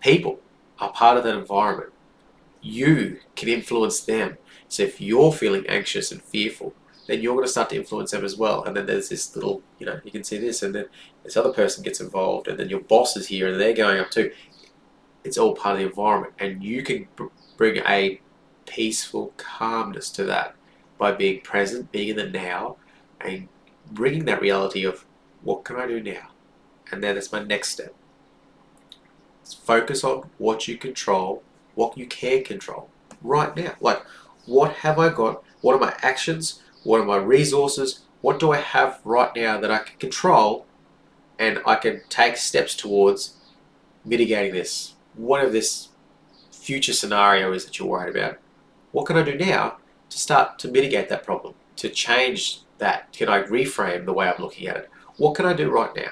People 0.02 0.40
are 0.80 0.92
part 0.92 1.18
of 1.18 1.24
that 1.24 1.36
environment. 1.36 1.92
You 2.62 3.20
can 3.36 3.50
influence 3.50 4.00
them. 4.02 4.38
So 4.68 4.84
if 4.84 5.00
you're 5.00 5.32
feeling 5.32 5.66
anxious 5.68 6.12
and 6.12 6.22
fearful, 6.22 6.74
then 7.08 7.22
you're 7.22 7.36
going 7.36 7.46
to 7.46 7.52
start 7.52 7.70
to 7.70 7.76
influence 7.76 8.12
them 8.12 8.26
as 8.26 8.36
well. 8.36 8.64
And 8.64 8.76
then 8.76 8.88
there's 8.88 9.10
this 9.10 9.36
little, 9.36 9.62
you 9.80 9.86
know, 9.86 10.00
you 10.04 10.12
can 10.12 10.24
see 10.24 10.38
this, 10.38 10.64
and 10.64 10.74
then 10.74 10.86
this 11.26 11.36
other 11.36 11.52
person 11.52 11.84
gets 11.84 12.00
involved, 12.00 12.48
and 12.48 12.58
then 12.58 12.70
your 12.70 12.80
boss 12.80 13.18
is 13.18 13.28
here, 13.28 13.48
and 13.50 13.60
they're 13.60 13.74
going 13.74 14.00
up 14.00 14.12
too. 14.12 14.32
It's 15.24 15.38
all 15.40 15.56
part 15.56 15.74
of 15.74 15.80
the 15.80 15.88
environment, 15.88 16.36
and 16.40 16.64
you 16.64 16.84
can 16.84 17.08
bring 17.58 17.78
a 17.78 18.22
peaceful 18.68 19.34
calmness 19.36 20.10
to 20.12 20.24
that 20.26 20.56
by 20.98 21.12
being 21.12 21.42
present, 21.42 21.92
being 21.92 22.10
in 22.10 22.16
the 22.16 22.30
now, 22.30 22.78
and 23.20 23.48
bringing 23.92 24.26
that 24.26 24.42
reality 24.42 24.86
of 24.86 25.06
what 25.42 25.66
can 25.66 25.78
I 25.78 25.88
do 25.88 26.02
now, 26.02 26.30
and 26.92 27.04
then 27.04 27.16
that's 27.16 27.32
my 27.32 27.44
next 27.44 27.70
step. 27.70 27.94
focus 29.64 30.04
on 30.04 30.30
what 30.38 30.68
you 30.68 30.78
control, 30.78 31.44
what 31.74 31.98
you 31.98 32.06
can 32.06 32.44
control 32.44 32.90
right 33.22 33.56
now. 33.56 33.74
Like, 33.82 34.04
what 34.46 34.74
have 34.74 35.00
I 35.00 35.10
got? 35.10 35.44
What 35.62 35.76
are 35.76 35.80
my 35.80 35.96
actions? 36.02 36.62
What 36.84 37.02
are 37.02 37.06
my 37.06 37.18
resources? 37.18 38.02
What 38.22 38.40
do 38.40 38.52
I 38.52 38.58
have 38.58 39.02
right 39.04 39.36
now 39.36 39.60
that 39.60 39.72
I 39.72 39.80
can 39.80 39.98
control 39.98 40.66
and 41.40 41.60
I 41.66 41.76
can 41.76 42.02
take 42.10 42.38
steps 42.38 42.76
towards 42.76 43.36
mitigating 44.04 44.54
this? 44.54 44.94
Whatever 45.16 45.52
this 45.52 45.90
future 46.52 46.94
scenario 46.94 47.54
is 47.54 47.66
that 47.66 47.78
you're 47.80 47.88
worried 47.88 48.16
about, 48.16 48.40
what 48.92 49.06
can 49.06 49.18
I 49.18 49.24
do 49.24 49.36
now 49.36 49.78
to 50.10 50.18
start 50.18 50.60
to 50.60 50.68
mitigate 50.68 51.10
that 51.10 51.24
problem, 51.24 51.54
to 51.78 51.90
change 51.90 52.62
that? 52.78 53.12
Can 53.14 53.30
I 53.30 53.44
reframe 53.44 54.06
the 54.06 54.14
way 54.14 54.28
I'm 54.28 54.42
looking 54.42 54.68
at 54.68 54.78
it? 54.78 54.90
What 55.18 55.36
can 55.36 55.46
I 55.46 55.54
do 55.54 55.70
right 55.70 55.96
now 55.96 56.12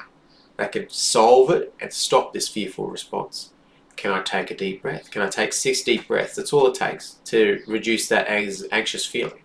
that 0.57 0.71
can 0.71 0.89
solve 0.89 1.49
it 1.51 1.73
and 1.79 1.91
stop 1.91 2.33
this 2.33 2.47
fearful 2.47 2.87
response? 2.87 3.51
Can 3.95 4.11
I 4.11 4.21
take 4.21 4.51
a 4.51 4.55
deep 4.57 4.81
breath? 4.81 5.11
Can 5.11 5.21
I 5.21 5.27
take 5.27 5.53
six 5.53 5.81
deep 5.81 6.07
breaths? 6.07 6.35
That's 6.35 6.51
all 6.51 6.67
it 6.67 6.75
takes 6.75 7.19
to 7.25 7.61
reduce 7.67 8.07
that 8.09 8.27
anxious 8.27 9.05
feeling. 9.05 9.41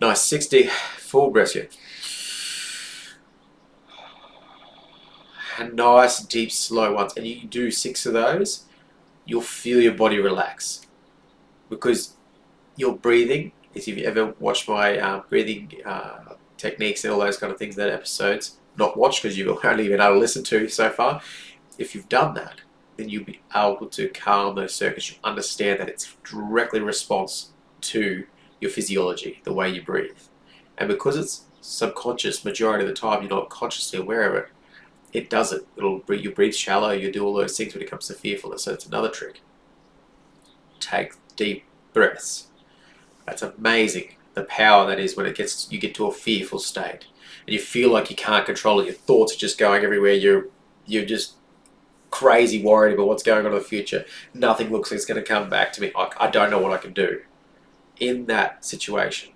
Nice, 0.00 0.22
60 0.22 0.68
full 0.96 1.30
breaths 1.30 1.54
here. 1.54 1.68
Nice, 5.64 6.20
deep, 6.20 6.52
slow 6.52 6.94
ones. 6.94 7.14
And 7.16 7.26
you 7.26 7.46
do 7.46 7.70
six 7.70 8.06
of 8.06 8.12
those, 8.12 8.64
you'll 9.24 9.40
feel 9.40 9.80
your 9.80 9.94
body 9.94 10.18
relax. 10.18 10.86
Because 11.68 12.14
you're 12.76 12.96
breathing, 12.96 13.52
if 13.74 13.86
you've 13.86 13.98
ever 13.98 14.34
watched 14.38 14.68
my 14.68 14.98
uh, 14.98 15.22
breathing 15.28 15.70
uh, 15.84 16.34
techniques 16.56 17.04
and 17.04 17.12
all 17.12 17.20
those 17.20 17.36
kind 17.36 17.52
of 17.52 17.58
things, 17.58 17.76
that 17.76 17.90
episodes, 17.90 18.56
not 18.76 18.96
watched 18.96 19.22
because 19.22 19.36
you've 19.36 19.58
only 19.64 19.88
been 19.88 20.00
able 20.00 20.14
to 20.14 20.20
listen 20.20 20.44
to 20.44 20.68
so 20.68 20.90
far, 20.90 21.20
if 21.78 21.94
you've 21.94 22.08
done 22.08 22.34
that, 22.34 22.60
then 22.96 23.08
you'll 23.08 23.24
be 23.24 23.40
able 23.54 23.86
to 23.86 24.08
calm 24.08 24.56
those 24.56 24.74
circuits. 24.74 25.10
You 25.10 25.16
understand 25.22 25.80
that 25.80 25.88
it's 25.88 26.16
directly 26.24 26.80
response 26.80 27.52
to 27.82 28.24
your 28.60 28.70
physiology, 28.70 29.40
the 29.44 29.52
way 29.52 29.70
you 29.70 29.82
breathe. 29.82 30.18
And 30.76 30.88
because 30.88 31.16
it's 31.16 31.44
subconscious, 31.60 32.44
majority 32.44 32.84
of 32.84 32.88
the 32.88 32.94
time 32.94 33.22
you're 33.22 33.30
not 33.30 33.50
consciously 33.50 33.98
aware 33.98 34.28
of 34.28 34.34
it, 34.34 34.48
it 35.12 35.30
does 35.30 35.52
it. 35.52 35.66
It'll 35.76 36.02
you 36.08 36.30
breathe 36.30 36.54
shallow, 36.54 36.90
you 36.90 37.10
do 37.12 37.24
all 37.24 37.34
those 37.34 37.56
things 37.56 37.74
when 37.74 37.82
it 37.82 37.90
comes 37.90 38.06
to 38.08 38.14
fearfulness. 38.14 38.64
So 38.64 38.72
it's 38.72 38.86
another 38.86 39.08
trick. 39.08 39.40
Take 40.80 41.14
deep 41.36 41.64
breaths. 41.92 42.48
That's 43.26 43.42
amazing. 43.42 44.14
The 44.34 44.44
power 44.44 44.86
that 44.86 45.00
is 45.00 45.16
when 45.16 45.26
it 45.26 45.36
gets 45.36 45.70
you 45.70 45.78
get 45.78 45.94
to 45.96 46.06
a 46.06 46.12
fearful 46.12 46.58
state 46.58 47.06
and 47.46 47.54
you 47.54 47.58
feel 47.58 47.90
like 47.90 48.10
you 48.10 48.16
can't 48.16 48.46
control 48.46 48.80
it. 48.80 48.86
Your 48.86 48.94
thoughts 48.94 49.34
are 49.34 49.38
just 49.38 49.58
going 49.58 49.84
everywhere. 49.84 50.12
You're 50.12 50.48
you're 50.86 51.04
just 51.04 51.34
crazy 52.10 52.62
worried 52.62 52.94
about 52.94 53.08
what's 53.08 53.22
going 53.22 53.44
on 53.44 53.52
in 53.52 53.58
the 53.58 53.64
future. 53.64 54.04
Nothing 54.32 54.70
looks 54.70 54.90
like 54.90 54.96
it's 54.96 55.04
going 55.06 55.22
to 55.22 55.26
come 55.26 55.50
back 55.50 55.72
to 55.74 55.80
me. 55.80 55.92
I, 55.94 56.10
I 56.18 56.30
don't 56.30 56.50
know 56.50 56.58
what 56.58 56.72
I 56.72 56.78
can 56.78 56.92
do 56.92 57.20
in 58.00 58.26
that 58.26 58.64
situation, 58.64 59.32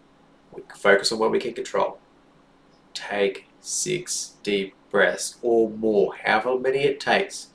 we 0.53 0.63
focus 0.77 1.13
on 1.13 1.19
what 1.19 1.31
we 1.31 1.39
can 1.39 1.53
control. 1.53 1.99
Take 2.95 3.47
six 3.63 4.35
deep 4.43 4.75
breaths 4.91 5.39
or 5.41 5.71
more, 5.71 6.17
however 6.17 6.59
many 6.59 6.81
it 6.81 7.01
takes. 7.01 7.49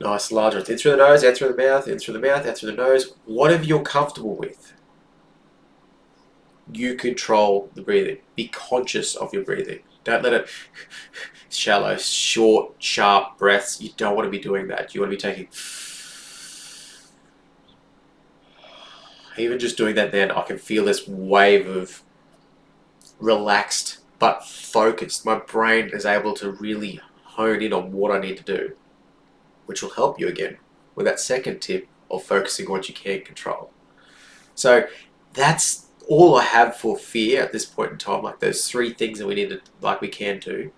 Nice 0.00 0.32
large 0.32 0.54
breath 0.54 0.68
in 0.68 0.76
through 0.76 0.92
the 0.92 0.96
nose, 0.98 1.24
out 1.24 1.36
through 1.36 1.52
the 1.52 1.56
mouth, 1.56 1.88
in 1.88 1.98
through 1.98 2.14
the 2.14 2.20
mouth, 2.20 2.44
out 2.44 2.58
through 2.58 2.72
the 2.72 2.76
nose. 2.76 3.14
Whatever 3.24 3.62
you're 3.62 3.82
comfortable 3.82 4.36
with, 4.36 4.74
you 6.72 6.96
control 6.96 7.70
the 7.74 7.82
breathing. 7.82 8.18
Be 8.34 8.48
conscious 8.48 9.14
of 9.14 9.32
your 9.32 9.44
breathing. 9.44 9.80
Don't 10.04 10.24
let 10.24 10.32
it 10.32 10.48
shallow, 11.50 11.96
short, 11.96 12.74
sharp 12.78 13.38
breaths. 13.38 13.80
You 13.80 13.90
don't 13.96 14.16
want 14.16 14.26
to 14.26 14.30
be 14.30 14.40
doing 14.40 14.66
that. 14.68 14.94
You 14.94 15.00
want 15.00 15.12
to 15.12 15.16
be 15.16 15.20
taking 15.20 15.48
even 19.38 19.58
just 19.58 19.76
doing 19.76 19.94
that 19.94 20.10
then, 20.10 20.32
I 20.32 20.42
can 20.42 20.58
feel 20.58 20.84
this 20.84 21.06
wave 21.06 21.68
of 21.68 22.02
relaxed 23.20 24.01
but 24.22 24.46
focused. 24.46 25.26
My 25.26 25.34
brain 25.34 25.90
is 25.92 26.06
able 26.06 26.32
to 26.34 26.52
really 26.52 27.00
hone 27.24 27.60
in 27.60 27.72
on 27.72 27.90
what 27.90 28.12
I 28.12 28.20
need 28.20 28.36
to 28.36 28.44
do, 28.44 28.76
which 29.66 29.82
will 29.82 29.90
help 29.90 30.20
you 30.20 30.28
again 30.28 30.58
with 30.94 31.06
that 31.06 31.18
second 31.18 31.58
tip 31.58 31.88
of 32.08 32.22
focusing 32.22 32.66
on 32.66 32.70
what 32.70 32.88
you 32.88 32.94
can 32.94 33.22
control. 33.22 33.72
So 34.54 34.86
that's 35.32 35.86
all 36.08 36.36
I 36.36 36.44
have 36.44 36.76
for 36.76 36.96
fear 36.96 37.42
at 37.42 37.50
this 37.50 37.64
point 37.64 37.90
in 37.90 37.98
time, 37.98 38.22
like 38.22 38.38
those 38.38 38.70
three 38.70 38.94
things 38.94 39.18
that 39.18 39.26
we 39.26 39.34
need 39.34 39.48
to, 39.48 39.60
like 39.80 40.00
we 40.00 40.06
can 40.06 40.38
do. 40.38 40.70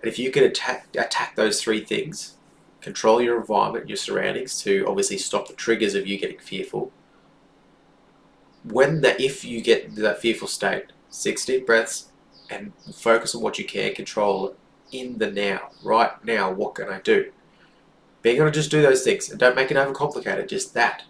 And 0.00 0.10
if 0.10 0.18
you 0.18 0.30
can 0.30 0.44
attack, 0.44 0.88
attack 0.96 1.36
those 1.36 1.62
three 1.62 1.84
things, 1.84 2.38
control 2.80 3.20
your 3.20 3.38
environment, 3.38 3.90
your 3.90 3.98
surroundings 3.98 4.62
to 4.62 4.86
obviously 4.88 5.18
stop 5.18 5.48
the 5.48 5.54
triggers 5.54 5.94
of 5.94 6.06
you 6.06 6.16
getting 6.16 6.38
fearful. 6.38 6.92
When 8.62 9.02
that, 9.02 9.20
if 9.20 9.44
you 9.44 9.60
get 9.60 9.84
into 9.84 10.00
that 10.00 10.22
fearful 10.22 10.48
state, 10.48 10.92
six 11.10 11.44
deep 11.44 11.66
breaths 11.66 12.06
and 12.50 12.72
focus 12.94 13.34
on 13.34 13.42
what 13.42 13.58
you 13.58 13.64
can 13.64 13.94
control 13.94 14.56
in 14.92 15.18
the 15.18 15.30
now, 15.30 15.70
right 15.82 16.24
now. 16.24 16.52
What 16.52 16.74
can 16.74 16.88
I 16.88 17.00
do? 17.00 17.32
Being 18.22 18.36
able 18.36 18.46
to 18.46 18.52
just 18.52 18.70
do 18.70 18.82
those 18.82 19.02
things 19.02 19.30
and 19.30 19.38
don't 19.38 19.56
make 19.56 19.70
it 19.70 19.76
overcomplicated, 19.76 20.48
just 20.48 20.74
that. 20.74 21.02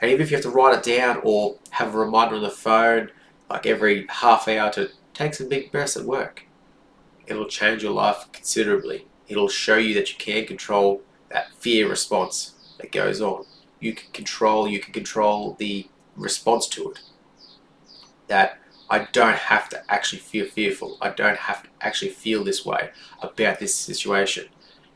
And 0.00 0.10
even 0.10 0.22
if 0.22 0.30
you 0.30 0.36
have 0.36 0.44
to 0.44 0.50
write 0.50 0.76
it 0.76 0.82
down 0.84 1.20
or 1.22 1.56
have 1.70 1.94
a 1.94 1.98
reminder 1.98 2.36
on 2.36 2.42
the 2.42 2.50
phone, 2.50 3.10
like 3.48 3.66
every 3.66 4.06
half 4.08 4.48
hour 4.48 4.70
to 4.72 4.90
take 5.12 5.34
some 5.34 5.48
big 5.48 5.70
breaths 5.72 5.96
at 5.96 6.04
work, 6.04 6.46
it'll 7.26 7.46
change 7.46 7.82
your 7.82 7.92
life 7.92 8.26
considerably. 8.32 9.06
It'll 9.28 9.48
show 9.48 9.76
you 9.76 9.94
that 9.94 10.10
you 10.10 10.16
can 10.18 10.46
control 10.46 11.02
that 11.30 11.52
fear 11.54 11.88
response 11.88 12.54
that 12.78 12.92
goes 12.92 13.20
on. 13.20 13.44
You 13.78 13.94
can 13.94 14.10
control, 14.12 14.68
you 14.68 14.80
can 14.80 14.92
control 14.92 15.54
the 15.58 15.88
response 16.16 16.66
to 16.68 16.90
it. 16.90 17.00
That 18.28 18.58
I 18.90 19.06
don't 19.12 19.36
have 19.36 19.68
to 19.68 19.82
actually 19.90 20.18
feel 20.18 20.46
fearful. 20.46 20.98
I 21.00 21.10
don't 21.10 21.38
have 21.38 21.62
to 21.62 21.68
actually 21.80 22.10
feel 22.10 22.42
this 22.42 22.66
way 22.66 22.90
about 23.22 23.60
this 23.60 23.74
situation. 23.74 24.48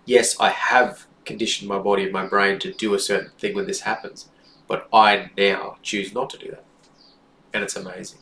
Yes, 0.05 0.39
I 0.41 0.51
have 0.51 1.07
conditioned 1.25 1.69
my 1.69 1.79
body 1.79 2.03
and 2.03 2.13
my 2.13 2.27
brain 2.27 2.59
to 2.59 2.73
do 2.73 2.95
a 2.95 2.99
certain 2.99 3.31
thing 3.39 3.55
when 3.55 3.67
this 3.67 3.81
happens, 3.81 4.29
but 4.67 4.89
I 4.93 5.31
now 5.39 5.77
choose 5.83 6.13
not 6.13 6.29
to 6.31 6.39
do 6.39 6.51
that. 6.51 6.65
And 7.53 7.63
it's 7.63 7.77
amazing. 7.77 8.19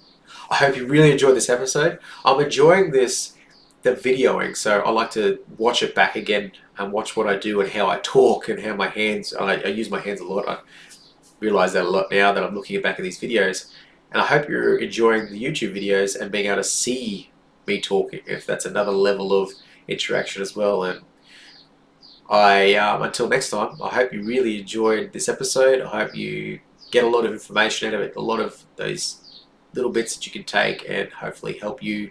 I 0.50 0.56
hope 0.56 0.76
you 0.76 0.86
really 0.86 1.10
enjoyed 1.10 1.36
this 1.36 1.48
episode. 1.48 1.98
I'm 2.24 2.40
enjoying 2.40 2.90
this, 2.90 3.34
the 3.82 3.92
videoing, 3.92 4.56
so 4.56 4.80
I 4.80 4.90
like 4.90 5.10
to 5.12 5.40
watch 5.56 5.82
it 5.82 5.94
back 5.94 6.16
again 6.16 6.52
and 6.78 6.92
watch 6.92 7.16
what 7.16 7.26
I 7.26 7.36
do 7.36 7.60
and 7.60 7.70
how 7.70 7.88
I 7.88 7.98
talk 8.02 8.48
and 8.48 8.60
how 8.60 8.74
my 8.74 8.88
hands, 8.88 9.32
I, 9.34 9.54
I 9.54 9.68
use 9.68 9.90
my 9.90 10.00
hands 10.00 10.20
a 10.20 10.24
lot. 10.24 10.48
I 10.48 10.58
realize 11.40 11.72
that 11.72 11.84
a 11.84 11.90
lot 11.90 12.10
now 12.10 12.32
that 12.32 12.44
I'm 12.44 12.54
looking 12.54 12.80
back 12.82 12.98
at 12.98 13.02
these 13.02 13.20
videos. 13.20 13.72
And 14.12 14.20
I 14.20 14.26
hope 14.26 14.48
you're 14.48 14.76
enjoying 14.76 15.30
the 15.30 15.42
YouTube 15.42 15.74
videos 15.74 16.20
and 16.20 16.30
being 16.30 16.46
able 16.46 16.56
to 16.56 16.64
see 16.64 17.30
me 17.66 17.80
talking, 17.80 18.20
if 18.26 18.44
that's 18.44 18.66
another 18.66 18.90
level 18.90 19.32
of 19.32 19.50
interaction 19.88 20.42
as 20.42 20.54
well. 20.54 20.84
And 20.84 21.00
I 22.28 22.74
um, 22.74 23.02
until 23.02 23.28
next 23.28 23.50
time, 23.50 23.80
I 23.82 23.88
hope 23.88 24.12
you 24.12 24.22
really 24.22 24.60
enjoyed 24.60 25.12
this 25.12 25.28
episode. 25.28 25.80
I 25.80 25.88
hope 25.88 26.14
you 26.14 26.60
get 26.90 27.04
a 27.04 27.08
lot 27.08 27.24
of 27.24 27.32
information 27.32 27.88
out 27.88 27.94
of 27.94 28.00
it, 28.02 28.16
a 28.16 28.20
lot 28.20 28.40
of 28.40 28.64
those 28.76 29.44
little 29.74 29.90
bits 29.90 30.14
that 30.14 30.26
you 30.26 30.32
can 30.32 30.44
take 30.44 30.84
and 30.88 31.10
hopefully 31.10 31.58
help 31.58 31.82
you 31.82 32.10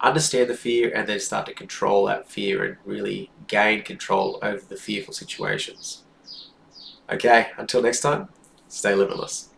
understand 0.00 0.50
the 0.50 0.54
fear 0.54 0.92
and 0.94 1.08
then 1.08 1.20
start 1.20 1.46
to 1.46 1.54
control 1.54 2.06
that 2.06 2.28
fear 2.28 2.64
and 2.64 2.76
really 2.84 3.30
gain 3.46 3.82
control 3.82 4.38
over 4.42 4.60
the 4.68 4.76
fearful 4.76 5.14
situations. 5.14 6.02
Okay, 7.08 7.48
until 7.56 7.82
next 7.82 8.00
time, 8.00 8.28
stay 8.68 8.94
limitless. 8.94 9.50